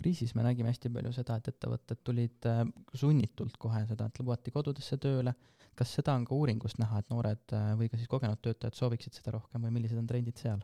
kriisis 0.00 0.32
me 0.34 0.44
nägime 0.46 0.70
hästi 0.70 0.88
palju 0.94 1.12
seda, 1.12 1.36
et 1.36 1.48
ettevõtted 1.50 2.00
tulid 2.06 2.46
äh, 2.48 2.62
sunnitult 2.96 3.58
kohe 3.60 3.82
seda, 3.88 4.06
et 4.08 4.20
lubati 4.22 4.52
kodudesse 4.54 4.96
tööle, 5.02 5.34
kas 5.78 5.94
seda 5.98 6.14
on 6.18 6.26
ka 6.28 6.36
uuringust 6.36 6.80
näha, 6.82 7.00
et 7.00 7.08
noored 7.12 7.56
äh, 7.56 7.70
või 7.78 7.88
ka 7.90 8.00
siis 8.00 8.10
kogenud 8.10 8.42
töötajad 8.42 8.76
sooviksid 8.78 9.16
seda 9.16 9.36
rohkem 9.38 9.64
või 9.66 9.78
millised 9.78 10.00
on 10.00 10.10
trendid 10.10 10.40
seal? 10.40 10.62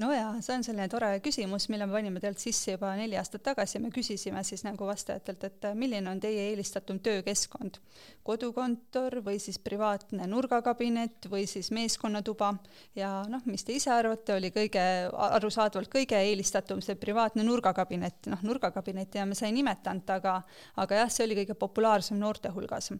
no 0.00 0.10
jaa, 0.12 0.34
see 0.44 0.56
on 0.56 0.64
selline 0.66 0.86
tore 0.92 1.08
küsimus, 1.24 1.68
mille 1.72 1.86
me 1.88 1.96
panime 1.96 2.20
tegelikult 2.20 2.42
sisse 2.42 2.74
juba 2.74 2.92
neli 2.98 3.16
aastat 3.18 3.42
tagasi, 3.46 3.80
me 3.80 3.90
küsisime 3.94 4.42
siis 4.44 4.64
nagu 4.66 4.88
vastajatelt, 4.88 5.46
et 5.48 5.68
äh, 5.70 5.76
milline 5.78 6.10
on 6.10 6.20
teie 6.20 6.48
eelistatum 6.50 7.00
töökeskkond. 7.04 7.80
kodukontor 8.26 9.20
või 9.24 9.38
siis 9.40 9.58
privaatne 9.62 10.26
nurgakabinet 10.28 11.28
või 11.30 11.46
siis 11.48 11.70
meeskonnatuba 11.72 12.52
ja 12.98 13.10
noh, 13.30 13.44
mis 13.46 13.64
te 13.64 13.76
ise 13.76 13.92
arvate, 13.94 14.36
oli 14.36 14.50
kõige, 14.54 14.82
arusaadavalt 15.12 15.92
kõige 15.92 16.18
eelistatum 16.20 16.82
see 16.84 16.98
privaatne 17.00 17.46
nurgakabinet, 17.46 18.28
noh 18.32 18.42
nurgakabinetti 18.42 19.24
me 19.24 19.38
sai 19.38 19.52
nimetanud, 19.56 20.08
aga 20.10 20.40
aga 20.76 21.04
jah, 21.04 21.12
see 21.12 21.24
oli 21.24 21.40
kõige 21.40 21.56
populaarsem 21.58 22.18
noorte 22.20 22.52
hulgas 22.52 22.92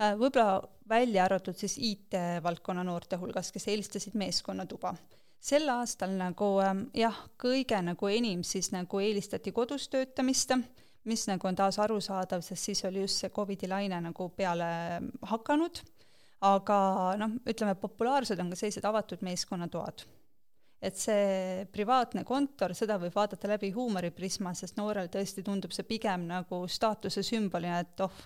võib-olla 0.00 0.60
välja 0.88 1.24
arvatud 1.26 1.56
siis 1.60 1.76
IT-valdkonna 1.78 2.84
noorte 2.86 3.18
hulgas, 3.20 3.52
kes 3.52 3.68
eelistasid 3.68 4.14
meeskonnatuba 4.16 4.94
sel 5.40 5.68
aastal 5.72 6.12
nagu 6.18 6.52
ähm, 6.64 6.84
jah, 6.96 7.16
kõige 7.40 7.80
nagu 7.84 8.12
enim 8.12 8.44
siis 8.44 8.70
nagu 8.74 9.00
eelistati 9.00 9.52
kodus 9.56 9.88
töötamist, 9.92 10.52
mis 11.08 11.24
nagu 11.30 11.48
on 11.48 11.56
taas 11.56 11.80
arusaadav, 11.80 12.44
sest 12.44 12.68
siis 12.68 12.84
oli 12.88 13.06
just 13.06 13.22
see 13.22 13.32
Covidi 13.32 13.68
laine 13.70 14.02
nagu 14.04 14.28
peale 14.36 14.70
hakanud, 15.32 15.80
aga 16.44 16.78
noh, 17.20 17.38
ütleme, 17.48 17.76
populaarsed 17.80 18.40
on 18.40 18.52
ka 18.52 18.58
sellised 18.60 18.84
avatud 18.88 19.24
meeskonnatoad. 19.24 20.06
et 20.80 20.96
see 20.96 21.64
privaatne 21.68 22.22
kontor, 22.24 22.72
seda 22.72 22.94
võib 22.96 23.12
vaadata 23.12 23.48
läbi 23.50 23.68
huumoriprisma, 23.74 24.54
sest 24.56 24.78
noorel 24.78 25.10
tõesti 25.12 25.42
tundub 25.44 25.74
see 25.76 25.84
pigem 25.84 26.24
nagu 26.28 26.62
staatuse 26.68 27.20
sümbolina, 27.20 27.82
et 27.84 28.00
oh, 28.00 28.22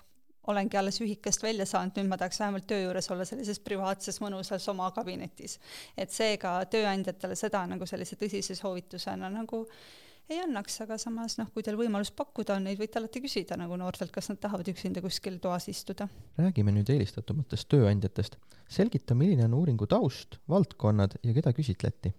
olengi 0.47 0.77
alles 0.77 1.01
ühikast 1.01 1.43
välja 1.43 1.65
saanud, 1.65 1.95
nüüd 1.97 2.09
ma 2.09 2.17
tahaks 2.21 2.39
vähemalt 2.39 2.67
töö 2.69 2.83
juures 2.83 3.09
olla 3.11 3.25
sellises 3.25 3.59
privaatses 3.59 4.21
mõnusas 4.21 4.69
oma 4.71 4.91
kabinetis. 4.95 5.59
et 5.97 6.11
seega 6.11 6.57
tööandjatele 6.71 7.35
seda 7.35 7.65
nagu 7.67 7.85
sellise 7.85 8.15
tõsise 8.15 8.55
soovitusena 8.55 9.29
nagu 9.29 9.65
ei 10.29 10.41
annaks, 10.41 10.79
aga 10.81 10.97
samas 11.01 11.37
noh, 11.37 11.49
kui 11.53 11.63
teil 11.65 11.77
võimalus 11.77 12.11
pakkuda 12.15 12.57
on, 12.57 12.65
neid 12.65 12.79
võite 12.81 12.99
alati 12.99 13.21
küsida 13.21 13.57
nagu 13.59 13.77
noortelt, 13.77 14.11
kas 14.13 14.31
nad 14.31 14.39
tahavad 14.41 14.67
üksinda 14.71 15.03
kuskil 15.05 15.37
toas 15.41 15.69
istuda. 15.69 16.07
räägime 16.37 16.73
nüüd 16.73 16.89
eelistatumatest 16.89 17.69
tööandjatest. 17.69 18.37
selgita, 18.69 19.15
milline 19.15 19.45
on 19.45 19.53
uuringu 19.53 19.87
taust, 19.87 20.39
valdkonnad 20.49 21.19
ja 21.23 21.33
keda 21.33 21.53
küsitleti? 21.53 22.13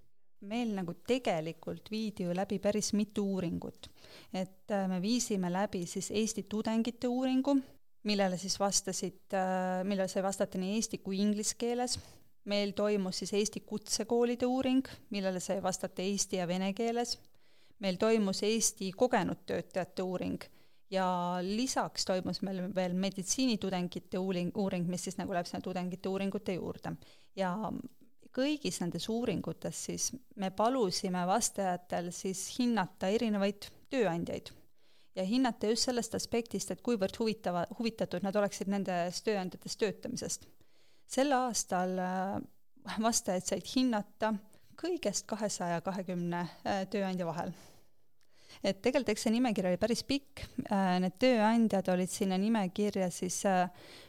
meil 0.47 0.75
nagu 0.77 0.95
tegelikult 1.07 1.91
viidi 1.91 2.27
ju 2.27 2.35
läbi 2.35 2.59
päris 2.63 2.93
mitu 2.93 3.25
uuringut. 3.35 3.91
et 4.33 4.71
äh, 4.71 4.89
me 4.89 5.03
viisime 5.03 5.53
läbi 5.53 5.87
siis 5.87 6.11
Eesti 6.11 6.47
tudengite 6.49 7.09
uuringu, 7.09 7.57
millele 8.07 8.39
siis 8.39 8.59
vastasid, 8.61 9.35
äh, 9.35 9.83
millele 9.85 10.09
sai 10.09 10.23
vastata 10.25 10.61
nii 10.61 10.77
eesti 10.79 11.03
kui 11.05 11.21
inglise 11.23 11.57
keeles. 11.59 11.99
meil 12.47 12.71
toimus 12.79 13.19
siis 13.19 13.33
Eesti 13.35 13.61
kutsekoolide 13.67 14.47
uuring, 14.47 14.87
millele 15.11 15.41
sai 15.43 15.59
vastata 15.63 16.03
eesti 16.03 16.37
ja 16.37 16.47
vene 16.47 16.73
keeles. 16.75 17.19
meil 17.79 17.97
toimus 17.97 18.43
Eesti 18.43 18.93
kogenud 18.93 19.43
töötajate 19.47 20.03
uuring 20.03 20.45
ja 20.91 21.39
lisaks 21.43 22.05
toimus 22.05 22.43
meil 22.43 22.63
veel 22.75 22.95
meditsiinitudengite 22.95 24.19
uuring, 24.19 24.53
uuring, 24.55 24.87
mis 24.87 25.05
siis 25.05 25.19
nagu 25.19 25.35
läheb 25.35 25.47
sinna 25.47 25.63
tudengite 25.63 26.09
uuringute 26.09 26.55
juurde. 26.55 26.97
ja 27.37 27.57
kõigis 28.37 28.81
nendes 28.81 29.09
uuringutes 29.09 29.85
siis 29.89 30.13
me 30.37 30.51
palusime 30.51 31.27
vastajatel 31.27 32.13
siis 32.13 32.47
hinnata 32.59 33.09
erinevaid 33.09 33.67
tööandjaid 33.91 34.53
ja 35.17 35.25
hinnata 35.25 35.71
just 35.71 35.89
sellest 35.89 36.15
aspektist, 36.15 36.71
et 36.71 36.83
kuivõrd 36.85 37.17
huvitava, 37.19 37.65
huvitatud 37.79 38.25
nad 38.27 38.37
oleksid 38.37 38.71
nendes 38.73 39.23
tööandjates 39.25 39.77
töötamisest. 39.81 40.47
sel 41.07 41.33
aastal 41.33 41.99
äh, 41.99 42.37
vastajad 43.01 43.47
said 43.47 43.67
hinnata 43.75 44.35
kõigest 44.77 45.27
kahesaja 45.27 45.81
kahekümne 45.81 46.43
äh, 46.45 46.85
tööandja 46.91 47.27
vahel. 47.27 47.53
et 48.63 48.83
tegelikult 48.83 49.15
eks 49.15 49.23
see 49.23 49.37
nimekiri 49.37 49.73
oli 49.73 49.81
päris 49.81 50.05
pikk, 50.05 50.45
äh, 50.71 50.99
need 51.01 51.19
tööandjad 51.19 51.89
olid 51.89 52.11
sinna 52.11 52.39
nimekirja 52.39 53.11
siis 53.11 53.43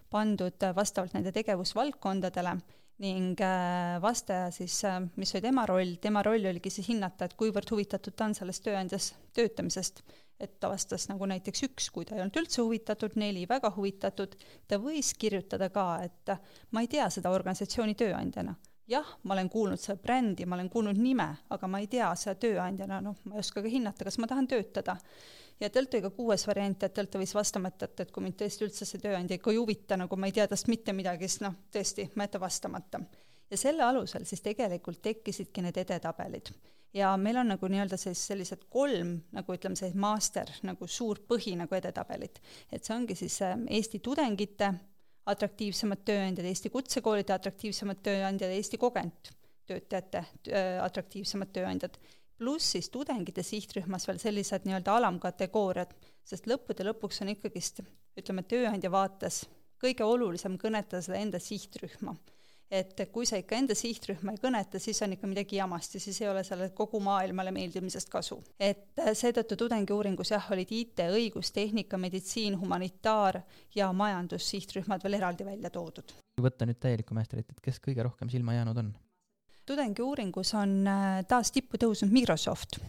pandud 0.09 0.63
vastavalt 0.75 1.13
nende 1.13 1.31
tegevusvaldkondadele 1.31 2.57
ning 3.03 3.39
vastaja 4.01 4.47
siis, 4.51 4.79
mis 5.15 5.35
oli 5.35 5.41
tema 5.43 5.65
roll, 5.69 5.97
tema 6.01 6.23
roll 6.25 6.47
oligi 6.49 6.71
siis 6.73 6.87
hinnata, 6.89 7.27
et 7.27 7.35
kuivõrd 7.37 7.69
huvitatud 7.69 8.15
ta 8.17 8.25
on 8.25 8.33
selles 8.37 8.61
tööandjas 8.65 9.11
töötamisest 9.37 10.01
et 10.39 10.59
ta 10.59 10.69
vastas 10.69 11.07
nagu 11.09 11.25
näiteks 11.29 11.65
üks, 11.67 11.89
kui 11.93 12.05
ta 12.05 12.15
ei 12.15 12.21
olnud 12.21 12.37
üldse 12.41 12.61
huvitatud, 12.61 13.17
neli 13.19 13.45
väga 13.49 13.71
huvitatud, 13.75 14.35
ta 14.69 14.79
võis 14.81 15.13
kirjutada 15.17 15.69
ka, 15.73 15.87
et 16.05 16.33
ma 16.71 16.83
ei 16.83 16.89
tea 16.91 17.09
seda 17.13 17.33
organisatsiooni 17.33 17.97
tööandjana. 17.97 18.55
jah, 18.87 19.07
ma 19.27 19.35
olen 19.35 19.49
kuulnud 19.51 19.81
seda 19.83 19.99
brändi, 19.99 20.45
ma 20.47 20.55
olen 20.55 20.69
kuulnud 20.71 20.95
nime, 20.95 21.25
aga 21.51 21.67
ma 21.67 21.81
ei 21.83 21.89
tea 21.91 22.07
seda 22.15 22.37
tööandjana, 22.39 23.01
noh, 23.03 23.17
ma 23.27 23.35
ei 23.35 23.41
oska 23.43 23.59
ka 23.59 23.67
hinnata, 23.67 24.05
kas 24.07 24.15
ma 24.17 24.29
tahan 24.31 24.47
töötada. 24.47 24.95
Ja 25.59 25.69
talt 25.69 25.93
oli 25.93 26.01
ka 26.01 26.09
kuues 26.15 26.47
variant, 26.47 26.83
et 26.83 26.93
talt 26.93 27.11
ta 27.11 27.21
võis 27.21 27.35
vastamata, 27.35 27.85
et, 27.85 27.99
et 28.05 28.11
kui 28.11 28.23
mind 28.23 28.37
tõesti 28.39 28.67
üldse 28.67 28.85
see 28.85 29.01
tööandja 29.03 29.39
ikka 29.39 29.51
ei 29.53 29.59
huvita, 29.61 29.97
nagu 29.97 30.19
ma 30.19 30.29
ei 30.29 30.35
tea 30.35 30.47
tast 30.47 30.69
mitte 30.71 30.93
midagi, 30.93 31.27
siis 31.27 31.43
noh, 31.45 31.55
tõesti, 31.73 32.09
ma 32.15 32.27
jätan 32.27 32.41
vastamata. 32.41 33.01
ja 33.49 33.57
selle 33.57 33.83
alusel 33.83 34.25
siis 34.25 34.41
tegelikult 34.41 35.01
tekkisidki 35.01 35.61
need 35.63 35.77
edetabelid 35.77 36.51
ja 36.93 37.13
meil 37.17 37.37
on 37.37 37.51
nagu 37.53 37.69
nii-öelda 37.69 37.97
siis 37.99 38.21
sellised 38.29 38.67
kolm 38.73 39.17
nagu 39.35 39.55
ütleme, 39.55 39.75
sellised 39.75 39.99
master 39.99 40.51
nagu 40.67 40.87
suur 40.87 41.19
põhi 41.29 41.55
nagu 41.59 41.75
edetabelit. 41.75 42.41
et 42.71 42.83
see 42.83 42.95
ongi 42.95 43.15
siis 43.15 43.41
ähm, 43.41 43.65
Eesti 43.69 43.99
tudengite 43.99 44.73
atraktiivsemad 45.27 46.05
tööandjad, 46.07 46.47
Eesti 46.47 46.71
kutsekoolide 46.71 47.33
atraktiivsemad 47.35 47.99
tööandjad, 48.03 48.53
Eesti 48.55 48.77
kogenud 48.77 49.33
töötajate 49.67 50.23
äh, 50.23 50.77
atraktiivsemad 50.83 51.51
tööandjad, 51.53 51.97
pluss 52.37 52.71
siis 52.75 52.89
tudengite 52.93 53.43
sihtrühmas 53.43 54.07
veel 54.07 54.21
sellised 54.21 54.65
nii-öelda 54.67 54.95
alamkategooriad, 54.99 55.93
sest 56.23 56.49
lõppude 56.49 56.85
lõpuks 56.87 57.23
on 57.25 57.33
ikkagist, 57.33 57.81
ütleme, 58.17 58.43
tööandja 58.43 58.91
vaates 58.93 59.45
kõige 59.81 60.05
olulisem 60.05 60.57
kõnetada 60.61 61.03
seda 61.05 61.19
enda 61.21 61.39
sihtrühma 61.41 62.15
et 62.71 62.99
kui 63.13 63.25
sa 63.27 63.39
ikka 63.39 63.55
enda 63.55 63.75
sihtrühma 63.77 64.33
ei 64.35 64.41
kõneta, 64.43 64.79
siis 64.81 64.99
on 65.05 65.13
ikka 65.15 65.29
midagi 65.29 65.59
jamasti, 65.59 66.01
siis 66.03 66.19
ei 66.21 66.29
ole 66.31 66.43
sellel 66.47 66.73
kogu 66.75 66.99
maailmale 67.03 67.51
meeldimisest 67.55 68.11
kasu. 68.11 68.41
et 68.59 68.99
seetõttu 69.13 69.55
tudengiuuringus 69.63 70.33
jah, 70.33 70.51
olid 70.51 70.71
IT, 70.75 71.05
õigus, 71.15 71.53
tehnika, 71.55 71.97
meditsiin, 71.97 72.57
humanitaar 72.59 73.41
ja 73.75 73.91
majandus 73.93 74.49
sihtrühmad 74.51 75.03
veel 75.03 75.19
eraldi 75.21 75.47
välja 75.47 75.71
toodud. 75.71 76.17
võtta 76.41 76.67
nüüd 76.67 76.79
täielikku 76.83 77.15
mäestrit, 77.15 77.49
et 77.49 77.63
kes 77.63 77.79
kõige 77.79 78.03
rohkem 78.03 78.29
silma 78.29 78.59
jäänud 78.59 78.83
on? 78.83 78.95
Tudengiuuringus 79.67 80.53
on 80.57 80.79
äh, 80.87 81.25
taas 81.27 81.51
tippu 81.51 81.79
tõusnud 81.81 82.13
Microsoft. 82.13 82.79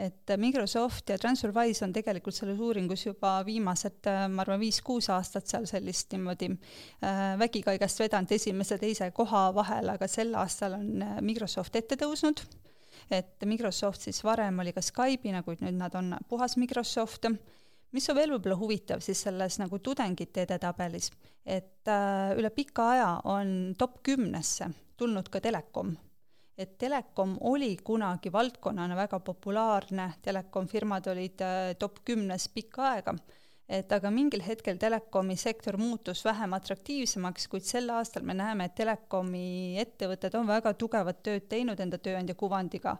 Et 0.00 0.32
Microsoft 0.40 1.10
ja 1.12 1.18
TransferWise 1.20 1.84
on 1.84 1.92
tegelikult 1.92 2.32
selles 2.32 2.60
uuringus 2.60 3.02
juba 3.04 3.34
viimased, 3.44 4.08
ma 4.32 4.40
arvan, 4.46 4.60
viis-kuus 4.62 5.10
aastat 5.12 5.50
seal 5.50 5.66
sellist 5.68 6.14
niimoodi 6.14 6.48
äh, 6.54 7.20
vägikaigast 7.40 8.00
vedanud 8.00 8.32
esimese-teise 8.32 9.10
koha 9.16 9.50
vahel, 9.56 9.92
aga 9.92 10.08
sel 10.08 10.32
aastal 10.40 10.78
on 10.78 11.04
äh, 11.04 11.20
Microsoft 11.20 11.76
ette 11.76 12.00
tõusnud, 12.00 12.40
et 13.12 13.44
Microsoft 13.44 14.08
siis 14.08 14.24
varem 14.24 14.64
oli 14.64 14.72
ka 14.72 14.80
Skype'ina, 14.84 15.44
kuid 15.44 15.60
nüüd 15.66 15.76
nad 15.76 15.96
on 16.00 16.14
puhas 16.32 16.56
Microsoft, 16.56 17.28
mis 17.92 18.08
on 18.08 18.16
veel 18.16 18.32
võib-olla 18.32 18.56
huvitav 18.56 19.04
siis 19.04 19.20
selles 19.26 19.60
nagu 19.60 19.84
tudengite 19.84 20.46
edetabelis, 20.48 21.12
et 21.44 21.92
äh, 21.92 22.38
üle 22.40 22.54
pika 22.56 22.92
aja 22.94 23.16
on 23.28 23.74
top 23.76 24.00
kümnesse 24.06 24.72
tulnud 24.96 25.28
ka 25.28 25.44
Telekom 25.44 25.92
et 26.60 26.76
telekom 26.78 27.36
oli 27.48 27.74
kunagi 27.84 28.32
valdkonnana 28.32 28.96
väga 28.98 29.20
populaarne, 29.24 30.12
telekomfirmad 30.22 31.08
olid 31.12 31.44
äh, 31.44 31.74
top 31.80 32.02
kümnes 32.04 32.48
pikka 32.52 32.86
aega, 32.90 33.14
et 33.70 33.92
aga 33.94 34.10
mingil 34.12 34.42
hetkel 34.44 34.78
telekomi 34.82 35.36
sektor 35.40 35.78
muutus 35.80 36.24
vähem 36.26 36.52
atraktiivsemaks, 36.58 37.46
kuid 37.52 37.64
sel 37.64 37.90
aastal 37.94 38.26
me 38.26 38.36
näeme, 38.36 38.66
et 38.66 38.76
telekomi 38.76 39.78
ettevõtted 39.80 40.36
on 40.36 40.48
väga 40.50 40.74
tugevat 40.78 41.22
tööd 41.26 41.46
teinud 41.48 41.80
enda 41.80 42.00
tööandja 42.02 42.36
kuvandiga. 42.36 42.96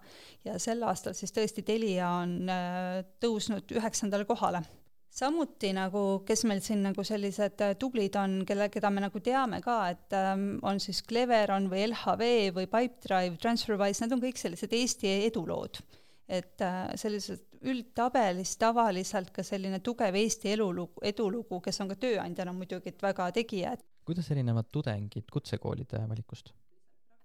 Ja 0.47 0.59
sel 0.63 0.85
aastal 0.87 1.19
siis 1.19 1.35
tõesti 1.37 1.67
Telia 1.67 2.13
on 2.23 2.37
äh, 2.49 3.01
tõusnud 3.21 3.77
üheksandale 3.77 4.29
kohale 4.31 4.65
samuti 5.11 5.73
nagu, 5.75 6.23
kes 6.27 6.45
meil 6.49 6.63
siin 6.65 6.85
nagu 6.87 7.05
sellised 7.07 7.63
äh, 7.65 7.75
tublid 7.81 8.17
on, 8.21 8.41
kelle, 8.49 8.71
keda 8.73 8.91
me 8.95 9.03
nagu 9.05 9.23
teame 9.25 9.61
ka, 9.65 9.79
et 9.93 10.17
ähm, 10.17 10.53
on 10.67 10.81
siis 10.83 11.03
Cleveron 11.07 11.67
või 11.73 11.85
LHV 11.89 12.31
või 12.57 12.69
Pipedrive, 12.71 13.39
TransferWise, 13.43 14.05
need 14.05 14.17
on 14.17 14.23
kõik 14.23 14.41
sellised 14.41 14.77
Eesti 14.81 15.17
edulood. 15.27 15.83
et 16.31 16.63
äh, 16.63 16.93
sellised 16.95 17.49
üldtabelis 17.67 18.53
tavaliselt 18.57 19.33
ka 19.35 19.43
selline 19.43 19.81
tugev 19.83 20.15
Eesti 20.15 20.53
elulugu, 20.55 21.03
edulugu, 21.03 21.59
kes 21.61 21.81
on 21.83 21.91
ka 21.91 21.97
tööandjana 21.99 22.55
muidugi 22.55 22.95
väga 23.03 23.33
tegija, 23.35 23.75
kuidas 24.07 24.31
erinevad 24.31 24.71
tudengid 24.73 25.27
kutsekoolide 25.31 26.05
valikust? 26.09 26.55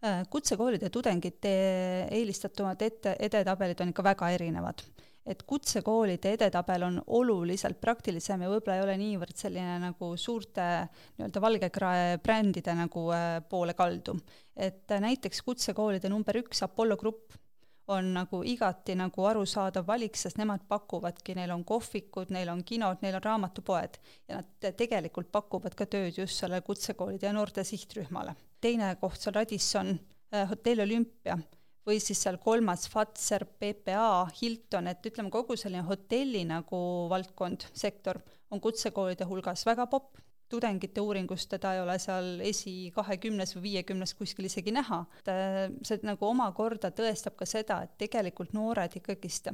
Äh, 0.06 0.24
kutsekoolide 0.30 0.89
tudengite 0.89 1.54
eelistatumad 2.10 2.82
ette, 2.82 3.15
edetabelid 3.30 3.86
on 3.86 3.94
ikka 3.94 4.04
väga 4.10 4.32
erinevad 4.36 4.84
et 5.25 5.41
kutsekoolide 5.44 6.36
edetabel 6.36 6.86
on 6.86 7.00
oluliselt 7.17 7.79
praktilisem 7.82 8.46
ja 8.46 8.50
võib-olla 8.51 8.77
ei 8.77 8.84
ole 8.86 8.98
niivõrd 9.01 9.38
selline 9.39 9.79
nagu 9.82 10.12
suurte 10.22 10.65
nii-öelda 11.17 11.41
valgekrae 11.41 12.20
brändide 12.24 12.75
nagu 12.77 13.08
äh, 13.15 13.39
poole 13.50 13.74
kaldu. 13.74 14.20
et 14.55 14.91
äh, 14.91 15.01
näiteks 15.01 15.41
kutsekoolide 15.41 16.10
number 16.10 16.38
üks, 16.44 16.62
Apollo 16.63 16.98
Grupp, 17.01 17.34
on 17.88 18.13
nagu 18.15 18.41
igati 18.46 18.96
nagu 18.98 19.25
arusaadav 19.29 19.86
valik, 19.88 20.15
sest 20.17 20.39
nemad 20.41 20.63
pakuvadki, 20.70 21.36
neil 21.38 21.51
on 21.53 21.63
kohvikud, 21.67 22.32
neil 22.34 22.50
on 22.50 22.63
kinod, 22.65 23.03
neil 23.05 23.20
on 23.20 23.25
raamatupoed 23.25 24.00
ja 24.29 24.39
nad 24.39 24.72
tegelikult 24.77 25.29
pakuvad 25.34 25.77
ka 25.77 25.86
tööd 25.86 26.17
just 26.17 26.41
sellele 26.41 26.65
kutsekoolide 26.65 27.29
ja 27.29 27.34
noorte 27.34 27.63
sihtrühmale. 27.63 28.36
teine 28.62 28.96
koht, 29.01 29.27
on 29.27 29.38
Radisson 29.41 29.94
äh, 30.34 30.50
hotell 30.50 30.82
Olümpia 30.86 31.38
või 31.86 32.00
siis 32.01 32.22
seal 32.25 32.38
kolmas 32.42 32.88
Fazer, 32.89 33.46
PPA, 33.46 34.25
Hilton, 34.39 34.89
et 34.89 35.06
ütleme, 35.06 35.32
kogu 35.34 35.58
selline 35.60 35.86
hotelli 35.86 36.44
nagu 36.50 36.80
valdkond, 37.12 37.68
sektor 37.74 38.20
on 38.51 38.62
kutsekoolide 38.62 39.27
hulgas 39.30 39.65
väga 39.68 39.86
popp, 39.92 40.18
tudengite 40.50 41.01
uuringust 41.01 41.50
teda 41.50 41.74
ei 41.75 41.82
ole 41.82 41.98
seal 42.01 42.42
esi 42.46 42.92
kahekümnes 42.96 43.56
või 43.58 43.63
viiekümnes 43.70 44.13
kuskil 44.18 44.50
isegi 44.50 44.74
näha, 44.75 45.01
et 45.22 45.32
äh, 45.34 45.62
see 45.86 46.01
nagu 46.06 46.30
omakorda 46.30 46.94
tõestab 46.96 47.38
ka 47.39 47.48
seda, 47.50 47.82
et 47.86 47.98
tegelikult 48.01 48.54
noored 48.54 49.00
ikkagist 49.01 49.50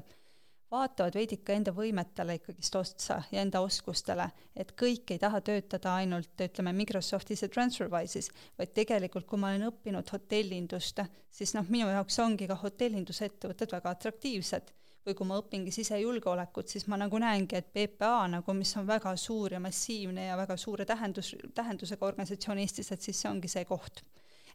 vaatavad 0.72 1.16
veidike 1.16 1.54
enda 1.54 1.74
võimetele 1.76 2.38
ikkagist 2.40 2.76
otsa 2.80 3.18
ja 3.32 3.42
enda 3.44 3.62
oskustele, 3.64 4.28
et 4.56 4.74
kõik 4.80 5.14
ei 5.14 5.20
taha 5.20 5.42
töötada 5.46 5.96
ainult, 6.00 6.32
ütleme, 6.42 6.74
Microsoftis 6.74 7.44
ja 7.44 7.50
TransferWise'is, 7.52 8.32
vaid 8.60 8.74
tegelikult, 8.78 9.28
kui 9.28 9.40
ma 9.40 9.52
olen 9.52 9.68
õppinud 9.72 10.14
hotellindust, 10.14 11.04
siis 11.30 11.56
noh, 11.58 11.68
minu 11.70 11.90
jaoks 11.92 12.20
ongi 12.24 12.48
ka 12.48 12.60
hotellindusettevõtted 12.64 13.76
väga 13.78 13.98
atraktiivsed. 13.98 14.78
või 15.02 15.16
kui 15.18 15.26
ma 15.26 15.40
õpingi 15.42 15.72
sisejulgeolekut, 15.74 16.68
siis 16.70 16.84
ma 16.86 16.98
nagu 17.02 17.18
näengi, 17.18 17.56
et 17.58 17.72
PPA 17.74 18.28
nagu, 18.30 18.54
mis 18.54 18.76
on 18.78 18.86
väga 18.86 19.16
suur 19.18 19.56
ja 19.56 19.60
massiivne 19.60 20.28
ja 20.28 20.36
väga 20.38 20.58
suure 20.58 20.86
tähendus, 20.86 21.32
tähendusega 21.58 22.06
organisatsioon 22.06 22.62
Eestis, 22.62 22.92
et 22.92 23.02
siis 23.02 23.22
see 23.22 23.30
ongi 23.32 23.50
see 23.50 23.66
koht 23.66 24.04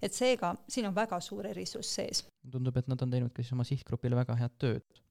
et 0.02 0.14
seega 0.14 0.54
siin 0.68 0.86
on 0.86 0.94
väga 0.94 1.18
suur 1.20 1.46
erisus 1.46 1.94
sees. 1.98 2.24
tundub, 2.50 2.76
et 2.76 2.86
nad 2.86 3.02
on 3.02 3.10
teinud 3.10 3.32
ka 3.34 3.42
siis 3.42 3.52
oma 3.56 3.64
sihtgrupile 3.64 4.16
väga 4.16 4.36
head 4.38 4.54
tööd. 4.58 5.02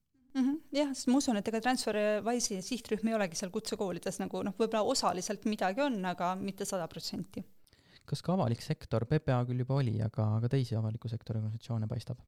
Jah, 0.76 0.92
sest 0.94 1.10
ma 1.10 1.20
usun, 1.20 1.38
et 1.40 1.48
ega 1.50 1.60
TransferWise'i 1.64 2.62
sihtrühm 2.64 3.10
ei 3.10 3.16
olegi 3.16 3.38
seal 3.38 3.52
kutsekoolides 3.54 4.20
nagu 4.22 4.42
noh, 4.46 4.56
võib-olla 4.58 4.84
osaliselt 4.92 5.46
midagi 5.48 5.84
on, 5.84 5.98
aga 6.08 6.34
mitte 6.40 6.68
sada 6.68 6.88
protsenti. 6.90 7.44
kas 8.06 8.22
ka 8.22 8.36
avalik 8.36 8.62
sektor, 8.62 9.06
PPA 9.10 9.40
küll 9.48 9.64
juba 9.64 9.80
oli, 9.80 9.96
aga, 10.02 10.36
aga 10.38 10.50
teisi 10.52 10.76
avaliku 10.78 11.10
sektori 11.10 11.40
organisatsioone 11.40 11.88
paistab? 11.90 12.20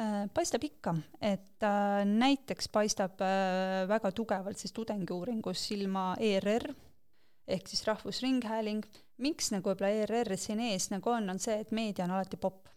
Äh, 0.00 0.24
paistab 0.34 0.64
ikka, 0.64 0.96
et 1.20 1.62
äh, 1.68 2.02
näiteks 2.08 2.70
paistab 2.72 3.20
äh, 3.22 3.84
väga 3.88 4.10
tugevalt 4.16 4.58
siis 4.58 4.72
tudengiuuringus 4.72 5.66
silma 5.68 6.14
ERR, 6.16 6.70
ehk 7.46 7.68
siis 7.68 7.84
Rahvusringhääling, 7.86 8.82
miks 9.22 9.52
nagu 9.52 9.68
võib-olla 9.68 9.92
ERR 10.02 10.36
siin 10.40 10.62
ees 10.70 10.88
nagu 10.94 11.12
on, 11.12 11.28
on 11.34 11.42
see, 11.42 11.58
et 11.60 11.74
meedia 11.76 12.06
on 12.08 12.16
alati 12.16 12.40
popp 12.40 12.70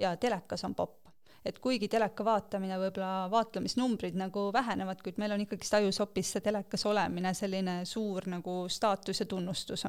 ja 0.00 0.14
telekas 0.16 0.64
on 0.68 0.76
popp 0.78 0.99
et 1.44 1.58
kuigi 1.58 1.88
teleka 1.88 2.24
vaatamine, 2.24 2.78
võib-olla 2.80 3.26
vaatlemisnumbrid 3.32 4.16
nagu 4.18 4.50
vähenevad, 4.52 5.00
kuid 5.04 5.20
meil 5.20 5.32
on 5.34 5.44
ikkagist 5.46 5.74
ajus 5.78 6.00
hoopis 6.02 6.34
see 6.34 6.44
telekas 6.44 6.84
olemine 6.86 7.32
selline 7.34 7.80
suur 7.88 8.28
nagu 8.28 8.62
staatus 8.68 9.22
ja 9.22 9.26
tunnustus. 9.26 9.86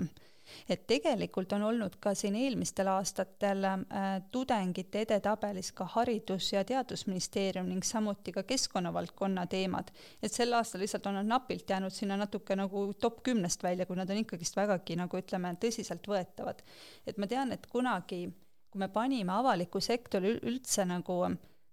et 0.70 0.88
tegelikult 0.88 1.54
on 1.54 1.64
olnud 1.64 1.96
ka 2.00 2.14
siin 2.18 2.36
eelmistel 2.36 2.88
aastatel 2.88 3.64
äh, 3.64 4.08
tudengite 4.32 5.02
edetabelis 5.06 5.72
ka 5.72 5.86
Haridus- 5.96 6.54
ja 6.54 6.64
Teadusministeerium 6.64 7.70
ning 7.70 7.84
samuti 7.84 8.32
ka 8.32 8.44
keskkonnavaldkonna 8.44 9.46
teemad. 9.48 9.92
et 10.24 10.32
sel 10.32 10.54
aastal 10.54 10.82
lihtsalt 10.82 11.06
on 11.06 11.20
nad 11.20 11.26
napilt 11.26 11.70
jäänud 11.70 11.92
sinna 11.92 12.18
natuke 12.18 12.56
nagu 12.56 12.94
top 12.94 13.24
kümnest 13.24 13.64
välja, 13.64 13.86
kui 13.86 13.96
nad 13.96 14.10
on 14.10 14.24
ikkagist 14.24 14.56
vägagi 14.56 14.96
nagu 14.96 15.18
ütleme, 15.18 15.56
tõsiseltvõetavad. 15.56 16.64
et 17.08 17.18
ma 17.18 17.28
tean, 17.28 17.52
et 17.52 17.68
kunagi 17.68 18.30
kui 18.72 18.80
me 18.80 18.88
panime 18.88 19.34
avaliku 19.36 19.82
sektori 19.84 20.38
üldse 20.48 20.86
nagu 20.88 21.18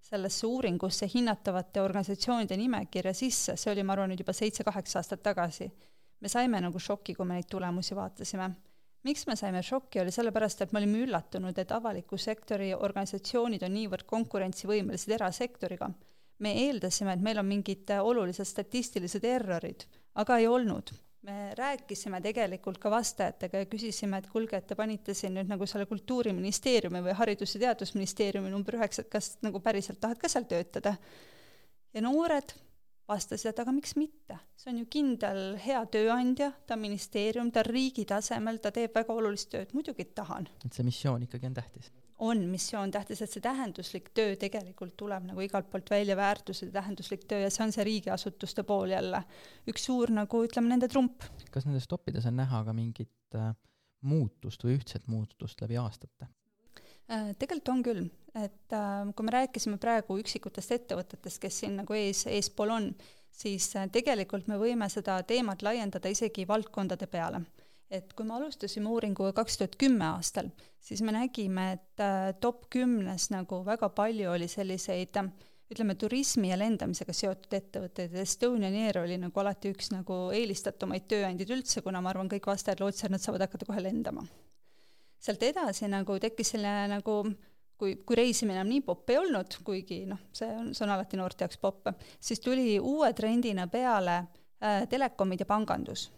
sellesse 0.08 0.46
uuringusse 0.46 1.06
hinnatavate 1.12 1.82
organisatsioonide 1.82 2.56
nimekirja 2.58 3.12
sisse, 3.14 3.54
see 3.56 3.72
oli, 3.72 3.84
ma 3.84 3.94
arvan, 3.94 4.10
nüüd 4.12 4.24
juba 4.24 4.34
seitse-kaheksa 4.34 4.98
aastat 5.02 5.22
tagasi, 5.22 5.68
me 6.20 6.32
saime 6.32 6.60
nagu 6.64 6.80
šoki, 6.80 7.14
kui 7.14 7.26
me 7.28 7.38
neid 7.38 7.48
tulemusi 7.50 7.96
vaatasime. 7.98 8.50
miks 9.04 9.26
me 9.26 9.36
saime 9.36 9.62
šoki, 9.62 10.00
oli 10.00 10.12
sellepärast, 10.12 10.62
et 10.62 10.72
me 10.72 10.80
olime 10.80 11.04
üllatunud, 11.06 11.58
et 11.58 11.72
avaliku 11.72 12.18
sektori 12.18 12.72
organisatsioonid 12.74 13.62
on 13.62 13.74
niivõrd 13.74 14.06
konkurentsivõimelised 14.06 15.12
erasektoriga. 15.14 15.90
me 16.38 16.54
eeldasime, 16.64 17.12
et 17.12 17.20
meil 17.20 17.38
on 17.38 17.46
mingid 17.46 17.90
olulised 18.00 18.46
statistilised 18.46 19.24
errorid, 19.24 19.84
aga 20.14 20.38
ei 20.38 20.46
olnud 20.46 20.90
me 21.26 21.54
rääkisime 21.58 22.20
tegelikult 22.22 22.78
ka 22.78 22.90
vastajatega 22.90 23.64
ja 23.64 23.66
küsisime, 23.70 24.20
et 24.20 24.28
kuulge, 24.30 24.60
et 24.60 24.68
te 24.70 24.76
panite 24.78 25.14
siin 25.14 25.34
nüüd 25.34 25.50
nagu 25.50 25.66
selle 25.66 25.88
Kultuuriministeeriumi 25.90 27.02
või 27.04 27.16
Haridus- 27.18 27.56
ja 27.56 27.66
Teadusministeeriumi 27.66 28.52
number 28.52 28.78
üheksa, 28.78 29.02
et 29.02 29.10
kas 29.12 29.36
nagu 29.42 29.60
päriselt 29.60 30.00
tahad 30.00 30.18
ka 30.18 30.30
seal 30.30 30.46
töötada? 30.50 30.96
ja 31.94 32.02
noored 32.04 32.52
vastasid, 33.08 33.48
et 33.50 33.60
aga 33.62 33.72
miks 33.72 33.94
mitte, 33.96 34.36
see 34.56 34.70
on 34.70 34.82
ju 34.82 34.86
kindel 34.92 35.56
hea 35.64 35.80
tööandja, 35.90 36.52
ta 36.66 36.76
on 36.76 36.84
ministeerium, 36.84 37.50
ta 37.50 37.64
on 37.64 37.72
riigi 37.72 38.04
tasemel, 38.04 38.60
ta 38.60 38.70
teeb 38.70 38.94
väga 38.94 39.14
olulist 39.16 39.50
tööd, 39.54 39.72
muidugi 39.74 40.04
tahan. 40.14 40.48
et 40.64 40.72
see 40.72 40.84
missioon 40.84 41.24
ikkagi 41.24 41.48
on 41.48 41.56
tähtis 41.56 41.90
on 42.18 42.40
missioon 42.50 42.90
tähtis, 42.90 43.20
et 43.22 43.30
see 43.30 43.42
tähenduslik 43.42 44.10
töö 44.16 44.34
tegelikult 44.40 44.96
tuleb 44.98 45.28
nagu 45.30 45.42
igalt 45.44 45.68
poolt 45.70 45.90
välja, 45.90 46.16
väärtused 46.18 46.70
ja 46.70 46.80
tähenduslik 46.80 47.26
töö 47.30 47.44
ja 47.44 47.50
see 47.54 47.64
on 47.66 47.74
see 47.74 47.84
riigiasutuste 47.86 48.64
pool 48.66 48.90
jälle 48.94 49.22
üks 49.70 49.86
suur 49.88 50.10
nagu 50.14 50.42
ütleme, 50.46 50.72
nende 50.72 50.88
trump. 50.90 51.28
kas 51.54 51.68
nendes 51.68 51.86
toppides 51.90 52.26
on 52.26 52.38
näha 52.40 52.64
ka 52.66 52.74
mingit 52.74 53.38
äh, 53.38 53.52
muutust 54.00 54.64
või 54.64 54.78
ühtset 54.78 55.06
muutust 55.06 55.62
läbi 55.62 55.78
aastate 55.78 56.26
äh,? 56.26 57.30
Tegelikult 57.38 57.74
on 57.74 57.84
küll, 57.86 58.08
et 58.34 58.74
äh, 58.74 59.12
kui 59.14 59.28
me 59.28 59.36
rääkisime 59.38 59.78
praegu 59.78 60.18
üksikutest 60.18 60.74
ettevõtetest, 60.80 61.40
kes 61.42 61.62
siin 61.62 61.78
nagu 61.82 61.94
ees, 61.94 62.26
eespool 62.26 62.74
on, 62.74 62.90
siis 63.30 63.70
äh, 63.78 63.86
tegelikult 63.94 64.50
me 64.50 64.58
võime 64.58 64.90
seda 64.90 65.20
teemat 65.22 65.62
laiendada 65.62 66.10
isegi 66.10 66.48
valdkondade 66.48 67.06
peale 67.06 67.44
et 67.90 68.12
kui 68.12 68.26
me 68.28 68.36
alustasime 68.36 68.90
uuringuga 68.92 69.32
kaks 69.36 69.58
tuhat 69.60 69.76
kümme 69.80 70.04
aastal, 70.10 70.50
siis 70.80 71.02
me 71.04 71.14
nägime, 71.14 71.70
et 71.76 72.02
äh, 72.04 72.32
top 72.40 72.66
kümnes 72.72 73.30
nagu 73.32 73.62
väga 73.66 73.88
palju 73.96 74.32
oli 74.34 74.48
selliseid 74.48 75.16
ütleme, 75.68 75.94
turismi 76.00 76.48
ja 76.48 76.56
lendamisega 76.56 77.12
seotud 77.12 77.52
ettevõtteid 77.58 78.14
Estonian 78.22 78.76
Air 78.86 79.02
oli 79.02 79.18
nagu 79.20 79.40
alati 79.40 79.72
üks 79.74 79.90
nagu 79.92 80.28
eelistatumaid 80.36 81.08
tööandjaid 81.10 81.52
üldse, 81.58 81.82
kuna 81.84 82.00
ma 82.04 82.12
arvan, 82.12 82.30
kõik 82.32 82.48
vastajad 82.48 82.80
lootsid, 82.80 83.08
et 83.08 83.16
nad 83.16 83.24
saavad 83.24 83.44
hakata 83.44 83.68
kohe 83.68 83.84
lendama. 83.84 84.24
sealt 85.18 85.42
edasi 85.42 85.88
nagu 85.90 86.14
tekkis 86.22 86.54
selline 86.54 86.88
nagu 86.94 87.18
kui, 87.78 87.96
kui 88.06 88.16
reisimine 88.16 88.56
enam 88.56 88.70
nii 88.70 88.84
popp 88.86 89.10
ei 89.10 89.18
olnud, 89.18 89.58
kuigi 89.64 90.04
noh, 90.06 90.20
see 90.32 90.48
on, 90.48 90.72
see 90.74 90.84
on 90.86 90.94
alati 90.94 91.18
noorte 91.20 91.44
jaoks 91.44 91.60
popp, 91.60 91.90
siis 92.20 92.40
tuli 92.40 92.78
uue 92.78 93.12
trendina 93.12 93.66
peale 93.68 94.16
äh, 94.18 94.86
telekomid 94.88 95.44
ja 95.44 95.46
pangandus 95.46 96.08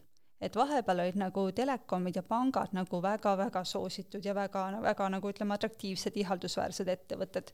et 0.41 0.57
vahepeal 0.57 1.03
olid 1.05 1.19
nagu 1.21 1.45
telekomid 1.53 2.17
ja 2.17 2.23
pangad 2.23 2.73
nagu 2.73 3.03
väga-väga 3.03 3.65
soositud 3.65 4.25
ja 4.25 4.35
väga, 4.35 4.65
väga 4.83 5.09
nagu 5.17 5.33
ütleme, 5.33 5.55
atraktiivsed, 5.55 6.17
ihaldusväärsed 6.17 6.89
ettevõtted. 6.89 7.53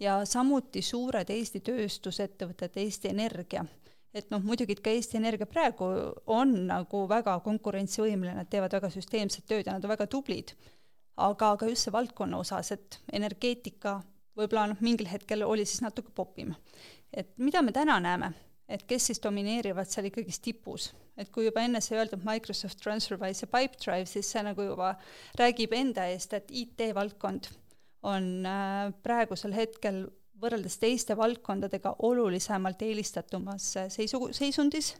ja 0.00 0.24
samuti 0.24 0.82
suured 0.82 1.30
Eesti 1.30 1.60
tööstusettevõtted, 1.60 2.76
Eesti 2.76 3.08
Energia. 3.08 3.64
et 4.14 4.30
noh, 4.30 4.42
muidugi 4.42 4.74
ka 4.74 4.90
Eesti 4.90 5.16
Energia 5.16 5.46
praegu 5.46 5.84
on 6.26 6.66
nagu 6.66 7.08
väga 7.08 7.40
konkurentsivõimeline, 7.40 8.34
nad 8.34 8.50
teevad 8.50 8.72
väga 8.72 8.90
süsteemset 8.90 9.46
tööd 9.46 9.66
ja 9.66 9.72
nad 9.72 9.84
on 9.84 9.90
väga 9.90 10.06
tublid. 10.06 10.52
aga 11.16 11.56
ka 11.56 11.66
just 11.66 11.82
see 11.82 11.92
valdkonna 11.92 12.38
osas, 12.38 12.72
et 12.72 13.00
energeetika 13.12 14.02
võib-olla 14.36 14.66
noh, 14.68 14.80
mingil 14.80 15.08
hetkel 15.08 15.42
oli 15.42 15.64
siis 15.64 15.80
natuke 15.80 16.12
popim. 16.14 16.54
et 17.12 17.38
mida 17.38 17.62
me 17.62 17.72
täna 17.72 18.00
näeme, 18.00 18.32
et 18.68 18.82
kes 18.88 19.10
siis 19.10 19.22
domineerivad 19.22 19.88
seal 19.90 20.08
ikkagist 20.10 20.42
tipus 20.42 20.90
et 21.16 21.30
kui 21.32 21.46
juba 21.46 21.64
enne 21.64 21.80
sai 21.80 21.98
öeldud 22.00 22.24
Microsoft 22.26 22.80
TransferWise 22.82 23.46
ja 23.46 23.50
Pipedrive, 23.52 24.06
siis 24.08 24.28
see 24.32 24.42
nagu 24.44 24.66
juba 24.66 24.92
räägib 25.40 25.72
enda 25.76 26.06
eest, 26.12 26.36
et 26.36 26.52
IT-valdkond 26.52 27.48
on 28.06 28.28
äh, 28.46 28.90
praegusel 29.02 29.56
hetkel 29.56 30.04
võrreldes 30.40 30.76
teiste 30.76 31.16
valdkondadega 31.16 31.94
olulisemalt 32.04 32.82
eelistatumas 32.84 33.70
seisu, 33.92 34.20
seisundis 34.36 34.92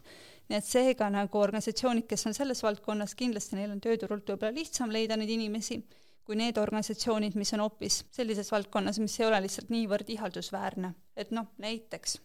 nii 0.47 0.57
et 0.57 0.65
seega 0.65 1.09
nagu 1.11 1.39
organisatsioonid, 1.39 2.07
kes 2.09 2.25
on 2.29 2.35
selles 2.35 2.63
valdkonnas, 2.63 3.13
kindlasti 3.19 3.57
neil 3.59 3.73
on 3.73 3.81
tööturult 3.83 4.29
võib-olla 4.31 4.55
lihtsam 4.55 4.93
leida 4.95 5.17
neid 5.19 5.33
inimesi, 5.33 5.81
kui 6.25 6.39
need 6.39 6.57
organisatsioonid, 6.59 7.35
mis 7.39 7.53
on 7.55 7.65
hoopis 7.65 8.01
sellises 8.15 8.49
valdkonnas, 8.51 8.99
mis 9.03 9.19
ei 9.19 9.27
ole 9.27 9.43
lihtsalt 9.43 9.69
niivõrd 9.71 10.09
ihaldusväärne. 10.15 10.93
et 11.15 11.31
noh, 11.35 11.51
näiteks 11.61 12.17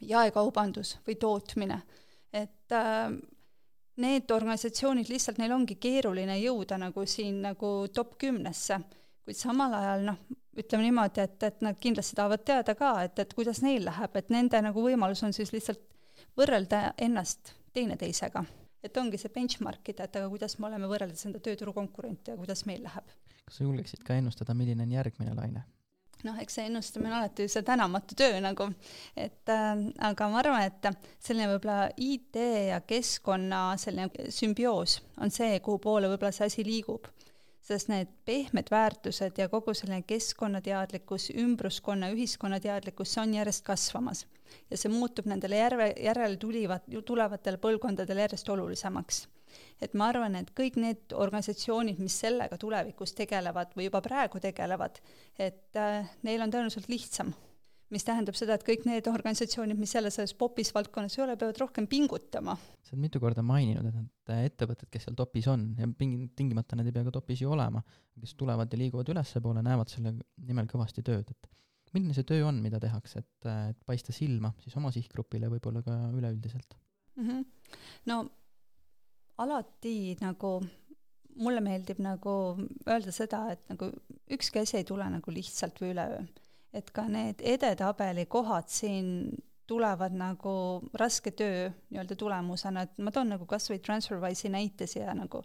jaekaubandus 0.00 0.98
või 1.06 1.16
tootmine, 1.20 1.80
et 2.32 2.72
äh, 2.76 3.10
need 3.98 4.30
organisatsioonid 4.30 5.10
lihtsalt, 5.10 5.40
neil 5.42 5.54
ongi 5.56 5.78
keeruline 5.80 6.38
jõuda 6.38 6.78
nagu 6.78 7.04
siin 7.06 7.40
nagu 7.42 7.72
top 7.94 8.14
kümnesse, 8.20 8.78
kuid 9.26 9.38
samal 9.38 9.74
ajal 9.74 10.04
noh, 10.06 10.20
ütleme 10.58 10.86
niimoodi, 10.86 11.22
et, 11.22 11.42
et 11.42 11.62
nad 11.66 11.78
kindlasti 11.80 12.16
tahavad 12.18 12.44
teada 12.46 12.74
ka, 12.78 12.92
et, 13.06 13.18
et 13.18 13.34
kuidas 13.34 13.62
neil 13.62 13.84
läheb, 13.86 14.16
et 14.18 14.30
nende 14.34 14.60
nagu 14.64 14.84
võimalus 14.84 15.22
on 15.26 15.34
siis 15.34 15.52
lihtsalt 15.54 15.82
võrrelda 16.38 16.92
ennast 16.98 17.54
teineteisega. 17.74 18.44
et 18.82 18.96
ongi 18.96 19.18
see 19.18 19.32
benchmark 19.34 19.88
ida, 19.90 20.04
et 20.06 20.16
aga 20.16 20.28
kuidas 20.30 20.54
me 20.58 20.68
oleme 20.68 20.86
võrreldes 20.86 21.26
enda 21.26 21.40
tööturu 21.42 21.72
konkurente 21.74 22.30
ja 22.30 22.38
kuidas 22.38 22.64
meil 22.66 22.82
läheb. 22.82 23.10
kas 23.44 23.58
sa 23.58 23.64
julgeksid 23.64 24.04
ka 24.06 24.14
ennustada, 24.14 24.54
milline 24.54 24.82
on 24.82 24.92
järgmine 24.92 25.34
laine? 25.34 25.64
Noh, 26.26 26.38
eks 26.42 26.58
see 26.58 26.66
ennustamine 26.70 27.12
on 27.12 27.20
alati 27.20 27.48
see 27.50 27.62
tänamatu 27.66 28.16
töö 28.18 28.40
nagu, 28.42 28.70
et 29.16 29.52
äh, 29.54 29.84
aga 30.10 30.30
ma 30.32 30.42
arvan, 30.42 30.66
et 30.66 30.90
selline 31.22 31.50
võib-olla 31.52 31.92
IT 31.96 32.40
ja 32.70 32.80
keskkonna 32.80 33.62
selline 33.78 34.30
sümbioos 34.34 35.00
on 35.22 35.34
see, 35.34 35.60
kuhu 35.64 35.78
poole 35.82 36.10
võib-olla 36.10 36.34
see 36.34 36.50
asi 36.50 36.66
liigub 36.66 37.10
sest 37.68 37.90
need 37.92 38.10
pehmed 38.24 38.70
väärtused 38.72 39.38
ja 39.38 39.48
kogu 39.52 39.74
selline 39.76 40.02
keskkonnateadlikkus, 40.08 41.30
ümbruskonna, 41.36 42.10
ühiskonnateadlikkus, 42.14 43.14
see 43.14 43.24
on 43.24 43.34
järjest 43.40 43.64
kasvamas. 43.66 44.26
ja 44.70 44.76
see 44.80 44.88
muutub 44.88 45.26
nendele 45.28 45.58
järve, 45.58 45.88
järele 46.00 46.36
tulivad, 46.40 46.86
tulevatele 47.04 47.60
põlvkondadele 47.60 48.24
järjest 48.24 48.48
olulisemaks. 48.48 49.26
et 49.80 49.94
ma 49.94 50.08
arvan, 50.12 50.36
et 50.36 50.50
kõik 50.56 50.76
need 50.80 51.12
organisatsioonid, 51.14 51.98
mis 51.98 52.16
sellega 52.20 52.56
tulevikus 52.58 53.12
tegelevad 53.20 53.76
või 53.76 53.88
juba 53.88 54.00
praegu 54.04 54.40
tegelevad, 54.40 55.00
et 55.38 55.76
äh, 55.78 56.08
neil 56.26 56.42
on 56.42 56.50
tõenäoliselt 56.50 56.88
lihtsam 56.90 57.34
mis 57.94 58.04
tähendab 58.04 58.36
seda, 58.36 58.56
et 58.58 58.64
kõik 58.66 58.84
need 58.88 59.06
organisatsioonid, 59.08 59.78
mis 59.80 59.94
jälle 59.94 60.10
selles 60.12 60.34
popis 60.38 60.70
valdkonnas 60.76 61.16
ei 61.16 61.22
ole, 61.24 61.36
peavad 61.40 61.60
rohkem 61.62 61.86
pingutama. 61.88 62.56
sa 62.84 62.94
oled 62.94 63.04
mitu 63.06 63.20
korda 63.22 63.44
maininud, 63.46 63.86
et 63.88 63.96
need 63.96 64.50
ettevõtted, 64.52 64.90
kes 64.92 65.06
seal 65.06 65.16
topis 65.16 65.48
on 65.48 65.70
ja 65.78 65.88
tingimata 65.96 66.76
nad 66.76 66.88
ei 66.88 66.94
pea 66.94 67.06
ka 67.06 67.14
topis 67.16 67.42
ju 67.42 67.52
olema, 67.54 67.82
kes 68.20 68.34
tulevad 68.40 68.72
ja 68.72 68.80
liiguvad 68.80 69.08
ülespoole, 69.14 69.62
näevad 69.64 69.92
selle 69.92 70.14
nimel 70.50 70.68
kõvasti 70.68 71.04
tööd, 71.06 71.32
et 71.32 71.94
milline 71.96 72.16
see 72.16 72.28
töö 72.28 72.44
on, 72.50 72.60
mida 72.64 72.80
tehakse, 72.82 73.24
et, 73.24 73.48
et 73.70 73.78
paista 73.88 74.12
silma 74.12 74.52
siis 74.60 74.76
oma 74.76 74.92
sihtgrupile, 74.92 75.48
võib-olla 75.54 75.80
ka 75.86 75.96
üleüldiselt 76.12 76.76
mm? 77.16 77.30
-hmm. 77.30 77.78
no 78.12 78.20
alati 79.40 80.18
nagu 80.20 80.58
mulle 81.38 81.62
meeldib 81.64 82.00
nagu 82.02 82.34
öelda 82.88 83.14
seda, 83.14 83.44
et 83.54 83.62
nagu 83.70 83.90
ükski 84.34 84.62
asi 84.62 84.80
ei 84.80 84.86
tule 84.88 85.06
nagu 85.10 85.34
lihtsalt 85.34 85.80
või 85.82 85.94
üleöö. 85.94 86.22
Et 86.76 86.90
ka 86.92 87.06
need 87.08 87.40
edetabeli 87.40 88.26
kohad 88.28 88.68
siin 88.68 89.30
tulevad 89.68 90.14
nagu 90.16 90.52
raske 90.96 91.30
töö 91.36 91.68
nii-öelda 91.92 92.16
tulemusena, 92.16 92.86
et 92.86 93.02
ma 93.04 93.12
toon 93.12 93.34
nagu 93.34 93.44
kas 93.48 93.68
või 93.68 93.82
TransferWise'i 93.84 94.50
näite 94.52 94.88
siia 94.88 95.12
nagu, 95.16 95.42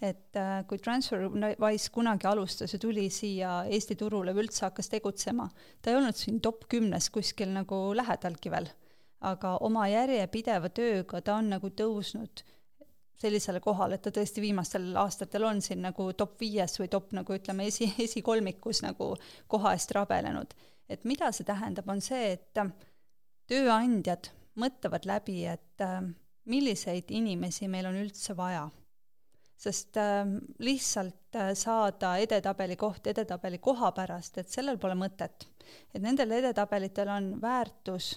et 0.00 0.38
äh, 0.40 0.62
kui 0.68 0.80
TransferWise 0.80 1.92
kunagi 1.92 2.28
alustas 2.30 2.72
ja 2.72 2.80
tuli 2.80 3.08
siia 3.12 3.58
Eesti 3.68 3.98
turule 4.00 4.32
või 4.36 4.46
üldse 4.46 4.64
hakkas 4.66 4.88
tegutsema, 4.92 5.50
ta 5.82 5.92
ei 5.92 6.00
olnud 6.00 6.16
siin 6.16 6.40
top 6.44 6.64
kümnes 6.72 7.10
kuskil 7.12 7.52
nagu 7.52 7.80
lähedalgi 7.96 8.52
veel, 8.52 8.70
aga 9.28 9.56
oma 9.68 9.86
järjepideva 9.92 10.72
tööga 10.72 11.20
ta 11.20 11.36
on 11.42 11.52
nagu 11.56 11.72
tõusnud 11.76 12.46
sellisele 13.20 13.60
kohale, 13.64 13.96
et 13.96 14.04
ta 14.04 14.12
tõesti 14.14 14.42
viimastel 14.44 14.90
aastatel 15.00 15.46
on 15.48 15.60
siin 15.64 15.82
nagu 15.86 16.10
top 16.18 16.36
viies 16.40 16.76
või 16.80 16.88
top 16.92 17.12
nagu 17.16 17.36
ütleme, 17.36 17.68
esi, 17.70 17.88
esikolmikus 18.06 18.82
nagu 18.84 19.14
koha 19.48 19.74
eest 19.76 19.94
rabelenud. 19.96 20.54
et 20.88 21.04
mida 21.04 21.32
see 21.34 21.44
tähendab, 21.44 21.88
on 21.88 22.00
see, 22.00 22.32
et 22.36 22.58
äh, 22.62 22.68
tööandjad 23.50 24.30
mõtlevad 24.60 25.06
läbi, 25.08 25.44
et 25.50 25.82
äh, 25.82 26.02
milliseid 26.46 27.10
inimesi 27.10 27.68
meil 27.68 27.88
on 27.90 27.96
üldse 28.04 28.36
vaja. 28.36 28.68
sest 29.56 29.96
äh, 29.96 30.26
lihtsalt 30.58 31.40
saada 31.54 32.16
edetabeli 32.20 32.76
koht 32.76 33.06
edetabeli 33.06 33.58
koha 33.58 33.92
pärast, 33.92 34.38
et 34.38 34.48
sellel 34.52 34.78
pole 34.78 34.94
mõtet. 34.94 35.48
et 35.94 36.02
nendel 36.02 36.36
edetabelitel 36.42 37.08
on 37.08 37.34
väärtus 37.40 38.14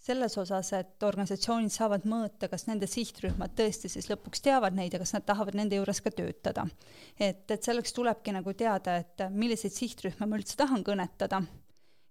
selles 0.00 0.36
osas, 0.40 0.72
et 0.72 1.04
organisatsioonid 1.04 1.72
saavad 1.72 2.06
mõõta, 2.08 2.48
kas 2.48 2.64
nende 2.70 2.88
sihtrühmad 2.88 3.52
tõesti 3.56 3.90
siis 3.92 4.08
lõpuks 4.08 4.40
teavad 4.44 4.76
neid 4.76 4.94
ja 4.96 5.00
kas 5.02 5.12
nad 5.16 5.26
tahavad 5.28 5.58
nende 5.58 5.76
juures 5.76 6.00
ka 6.00 6.12
töötada. 6.14 6.66
et, 7.18 7.44
et 7.50 7.62
selleks 7.62 7.92
tulebki 7.92 8.32
nagu 8.32 8.54
teada, 8.56 8.96
et 8.96 9.26
milliseid 9.30 9.76
sihtrühma 9.76 10.26
ma 10.26 10.40
üldse 10.40 10.56
tahan 10.56 10.84
kõnetada 10.84 11.42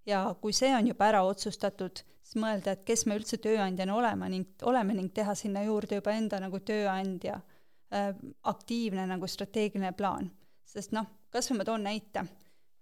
ja 0.06 0.22
kui 0.40 0.54
see 0.56 0.70
on 0.76 0.86
juba 0.86 1.10
ära 1.10 1.24
otsustatud, 1.26 2.02
siis 2.22 2.38
mõelda, 2.40 2.76
et 2.76 2.86
kes 2.86 3.06
me 3.06 3.18
üldse 3.18 3.40
tööandjana 3.42 3.96
olema 3.96 4.30
ning, 4.30 4.46
oleme 4.62 4.94
ning 4.94 5.12
teha 5.14 5.34
sinna 5.34 5.64
juurde 5.66 5.98
juba 5.98 6.14
enda 6.14 6.40
nagu 6.40 6.62
tööandja 6.62 7.40
äh, 7.40 8.12
aktiivne 8.54 9.06
nagu 9.10 9.26
strateegiline 9.26 9.92
plaan. 9.98 10.30
sest 10.64 10.92
noh, 10.94 11.06
kas 11.34 11.50
või 11.50 11.58
ma 11.58 11.64
toon 11.66 11.82
näite, 11.82 12.22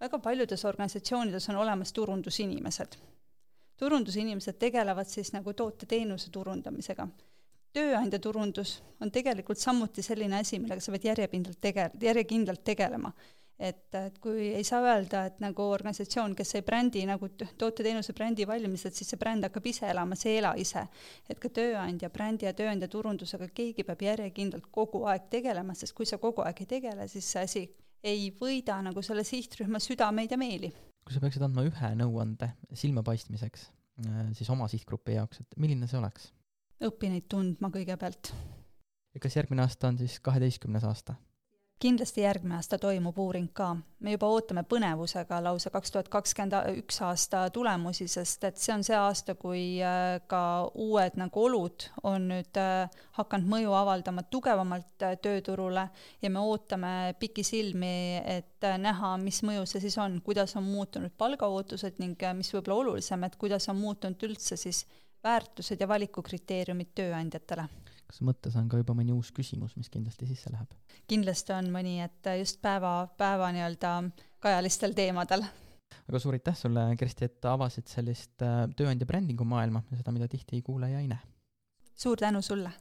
väga 0.00 0.18
paljudes 0.20 0.64
organisatsioonides 0.68 1.48
on 1.48 1.64
olemas 1.64 1.96
turundusinimesed 1.96 3.07
turundusinimesed 3.78 4.58
tegelevad 4.58 5.08
siis 5.08 5.32
nagu 5.32 5.54
toote-teenuse 5.54 6.30
turundamisega. 6.34 7.08
tööandja 7.72 8.18
turundus 8.18 8.78
on 9.00 9.10
tegelikult 9.12 9.58
samuti 9.60 10.02
selline 10.02 10.38
asi, 10.40 10.58
millega 10.58 10.80
sa 10.82 10.92
pead 10.94 11.04
järjepindlalt 11.10 11.60
tege-, 11.60 11.90
järjekindlalt 12.02 12.64
tegelema. 12.64 13.12
et, 13.58 13.94
et 13.94 14.18
kui 14.22 14.48
ei 14.54 14.64
saa 14.64 14.80
öelda, 14.82 15.24
et 15.26 15.40
nagu 15.42 15.62
organisatsioon, 15.62 16.34
kes 16.38 16.52
sai 16.54 16.62
brändi 16.62 17.04
nagu 17.06 17.28
toote-teenuse 17.38 18.12
brändi 18.14 18.46
valmis, 18.46 18.86
et 18.86 18.94
siis 18.94 19.10
see 19.10 19.18
bränd 19.18 19.46
hakkab 19.46 19.66
ise 19.66 19.90
elama, 19.90 20.14
see 20.14 20.32
ei 20.32 20.38
ela 20.42 20.54
ise. 20.56 20.86
et 21.28 21.38
ka 21.38 21.48
tööandja 21.48 22.10
brändi 22.10 22.46
ja 22.46 22.54
tööandja 22.54 22.88
turundusega 22.88 23.50
keegi 23.54 23.84
peab 23.84 24.02
järjekindlalt 24.02 24.70
kogu 24.70 25.04
aeg 25.06 25.30
tegelema, 25.30 25.74
sest 25.74 25.94
kui 25.94 26.06
sa 26.06 26.18
kogu 26.18 26.42
aeg 26.46 26.66
ei 26.66 26.72
tegele, 26.76 27.08
siis 27.08 27.32
see 27.32 27.42
asi 27.42 27.68
ei 28.02 28.30
võida 28.40 28.82
nagu 28.82 29.02
selle 29.02 29.24
sihtrühma 29.26 29.78
südameid 29.82 30.30
ja 30.30 30.38
meeli 30.38 30.70
kui 31.08 31.16
sa 31.16 31.22
peaksid 31.24 31.40
andma 31.46 31.62
ühe 31.64 31.88
nõuande 31.96 32.50
silmapaistmiseks, 32.76 33.62
äh, 34.04 34.26
siis 34.36 34.50
oma 34.52 34.66
sihtgrupi 34.68 35.14
jaoks, 35.16 35.40
et 35.40 35.56
milline 35.56 35.88
see 35.88 35.96
oleks? 35.96 36.28
õpi 36.84 37.08
neid 37.10 37.24
tundma 37.32 37.72
kõigepealt. 37.74 38.34
kas 39.18 39.34
järgmine 39.34 39.64
aasta 39.64 39.88
on 39.88 39.96
siis 39.98 40.20
kaheteistkümnes 40.20 40.84
aasta? 40.84 41.16
Kindlasti 41.78 42.22
järgmine 42.24 42.56
aasta 42.58 42.78
toimub 42.78 43.18
uuring 43.18 43.48
ka. 43.54 43.76
me 44.00 44.12
juba 44.14 44.28
ootame 44.30 44.62
põnevusega 44.70 45.38
lausa 45.42 45.70
kaks 45.74 45.92
tuhat 45.94 46.08
kakskümmend 46.10 46.54
üks 46.78 47.00
aasta 47.02 47.40
tulemusi, 47.54 48.06
sest 48.10 48.44
et 48.46 48.60
see 48.62 48.74
on 48.74 48.84
see 48.86 48.96
aasta, 48.98 49.34
kui 49.38 49.62
äh, 49.82 50.18
ka 50.30 50.42
uued 50.74 51.18
nagu 51.18 51.44
olud 51.48 51.88
on 52.06 52.28
nüüd 52.32 52.60
äh, 52.62 53.00
hakanud 53.18 53.50
mõju 53.54 53.74
avaldama 53.78 54.22
tugevamalt 54.30 55.06
äh, 55.06 55.16
tööturule 55.22 55.88
ja 56.22 56.30
me 56.30 56.42
ootame 56.42 56.94
pikisilmi, 57.18 58.22
et 58.38 58.70
näha, 58.78 59.16
mis 59.22 59.42
mõju 59.46 59.66
see 59.66 59.82
siis 59.86 59.98
on, 60.02 60.20
kuidas 60.26 60.56
on 60.58 60.66
muutunud 60.66 61.14
palgaootused 61.18 61.98
ning 62.02 62.22
mis 62.38 62.54
võib-olla 62.54 62.82
olulisem, 62.84 63.26
et 63.26 63.38
kuidas 63.38 63.70
on 63.70 63.78
muutunud 63.82 64.30
üldse 64.30 64.58
siis 64.58 64.84
väärtused 65.24 65.80
ja 65.80 65.90
valikukriteeriumid 65.90 66.94
tööandjatele 66.94 67.66
kas 68.08 68.22
mõttes 68.24 68.56
on 68.58 68.68
ka 68.70 68.80
juba 68.80 68.96
mõni 68.96 69.12
uus 69.14 69.30
küsimus, 69.36 69.76
mis 69.76 69.90
kindlasti 69.92 70.28
sisse 70.30 70.52
läheb? 70.52 70.74
kindlasti 71.10 71.54
on 71.56 71.70
mõni, 71.74 71.98
et 72.04 72.30
just 72.40 72.60
päeva, 72.64 73.08
päeva 73.20 73.52
nii-öelda 73.54 73.94
kajalistel 74.44 74.96
teemadel. 74.96 75.44
aga 76.08 76.22
suur 76.22 76.38
aitäh 76.38 76.56
sulle, 76.56 76.88
Kersti, 77.00 77.28
et 77.28 77.48
avasid 77.52 77.88
sellist 77.90 78.44
äh, 78.44 78.64
tööandja 78.76 79.08
brändingu 79.08 79.46
maailma 79.48 79.84
ja 79.90 80.00
seda, 80.00 80.14
mida 80.16 80.28
tihti 80.28 80.58
ei 80.58 80.66
kuule 80.66 80.90
ja 80.92 81.02
ei 81.04 81.08
näe. 81.10 81.20
suur 81.94 82.20
tänu 82.20 82.42
sulle! 82.42 82.72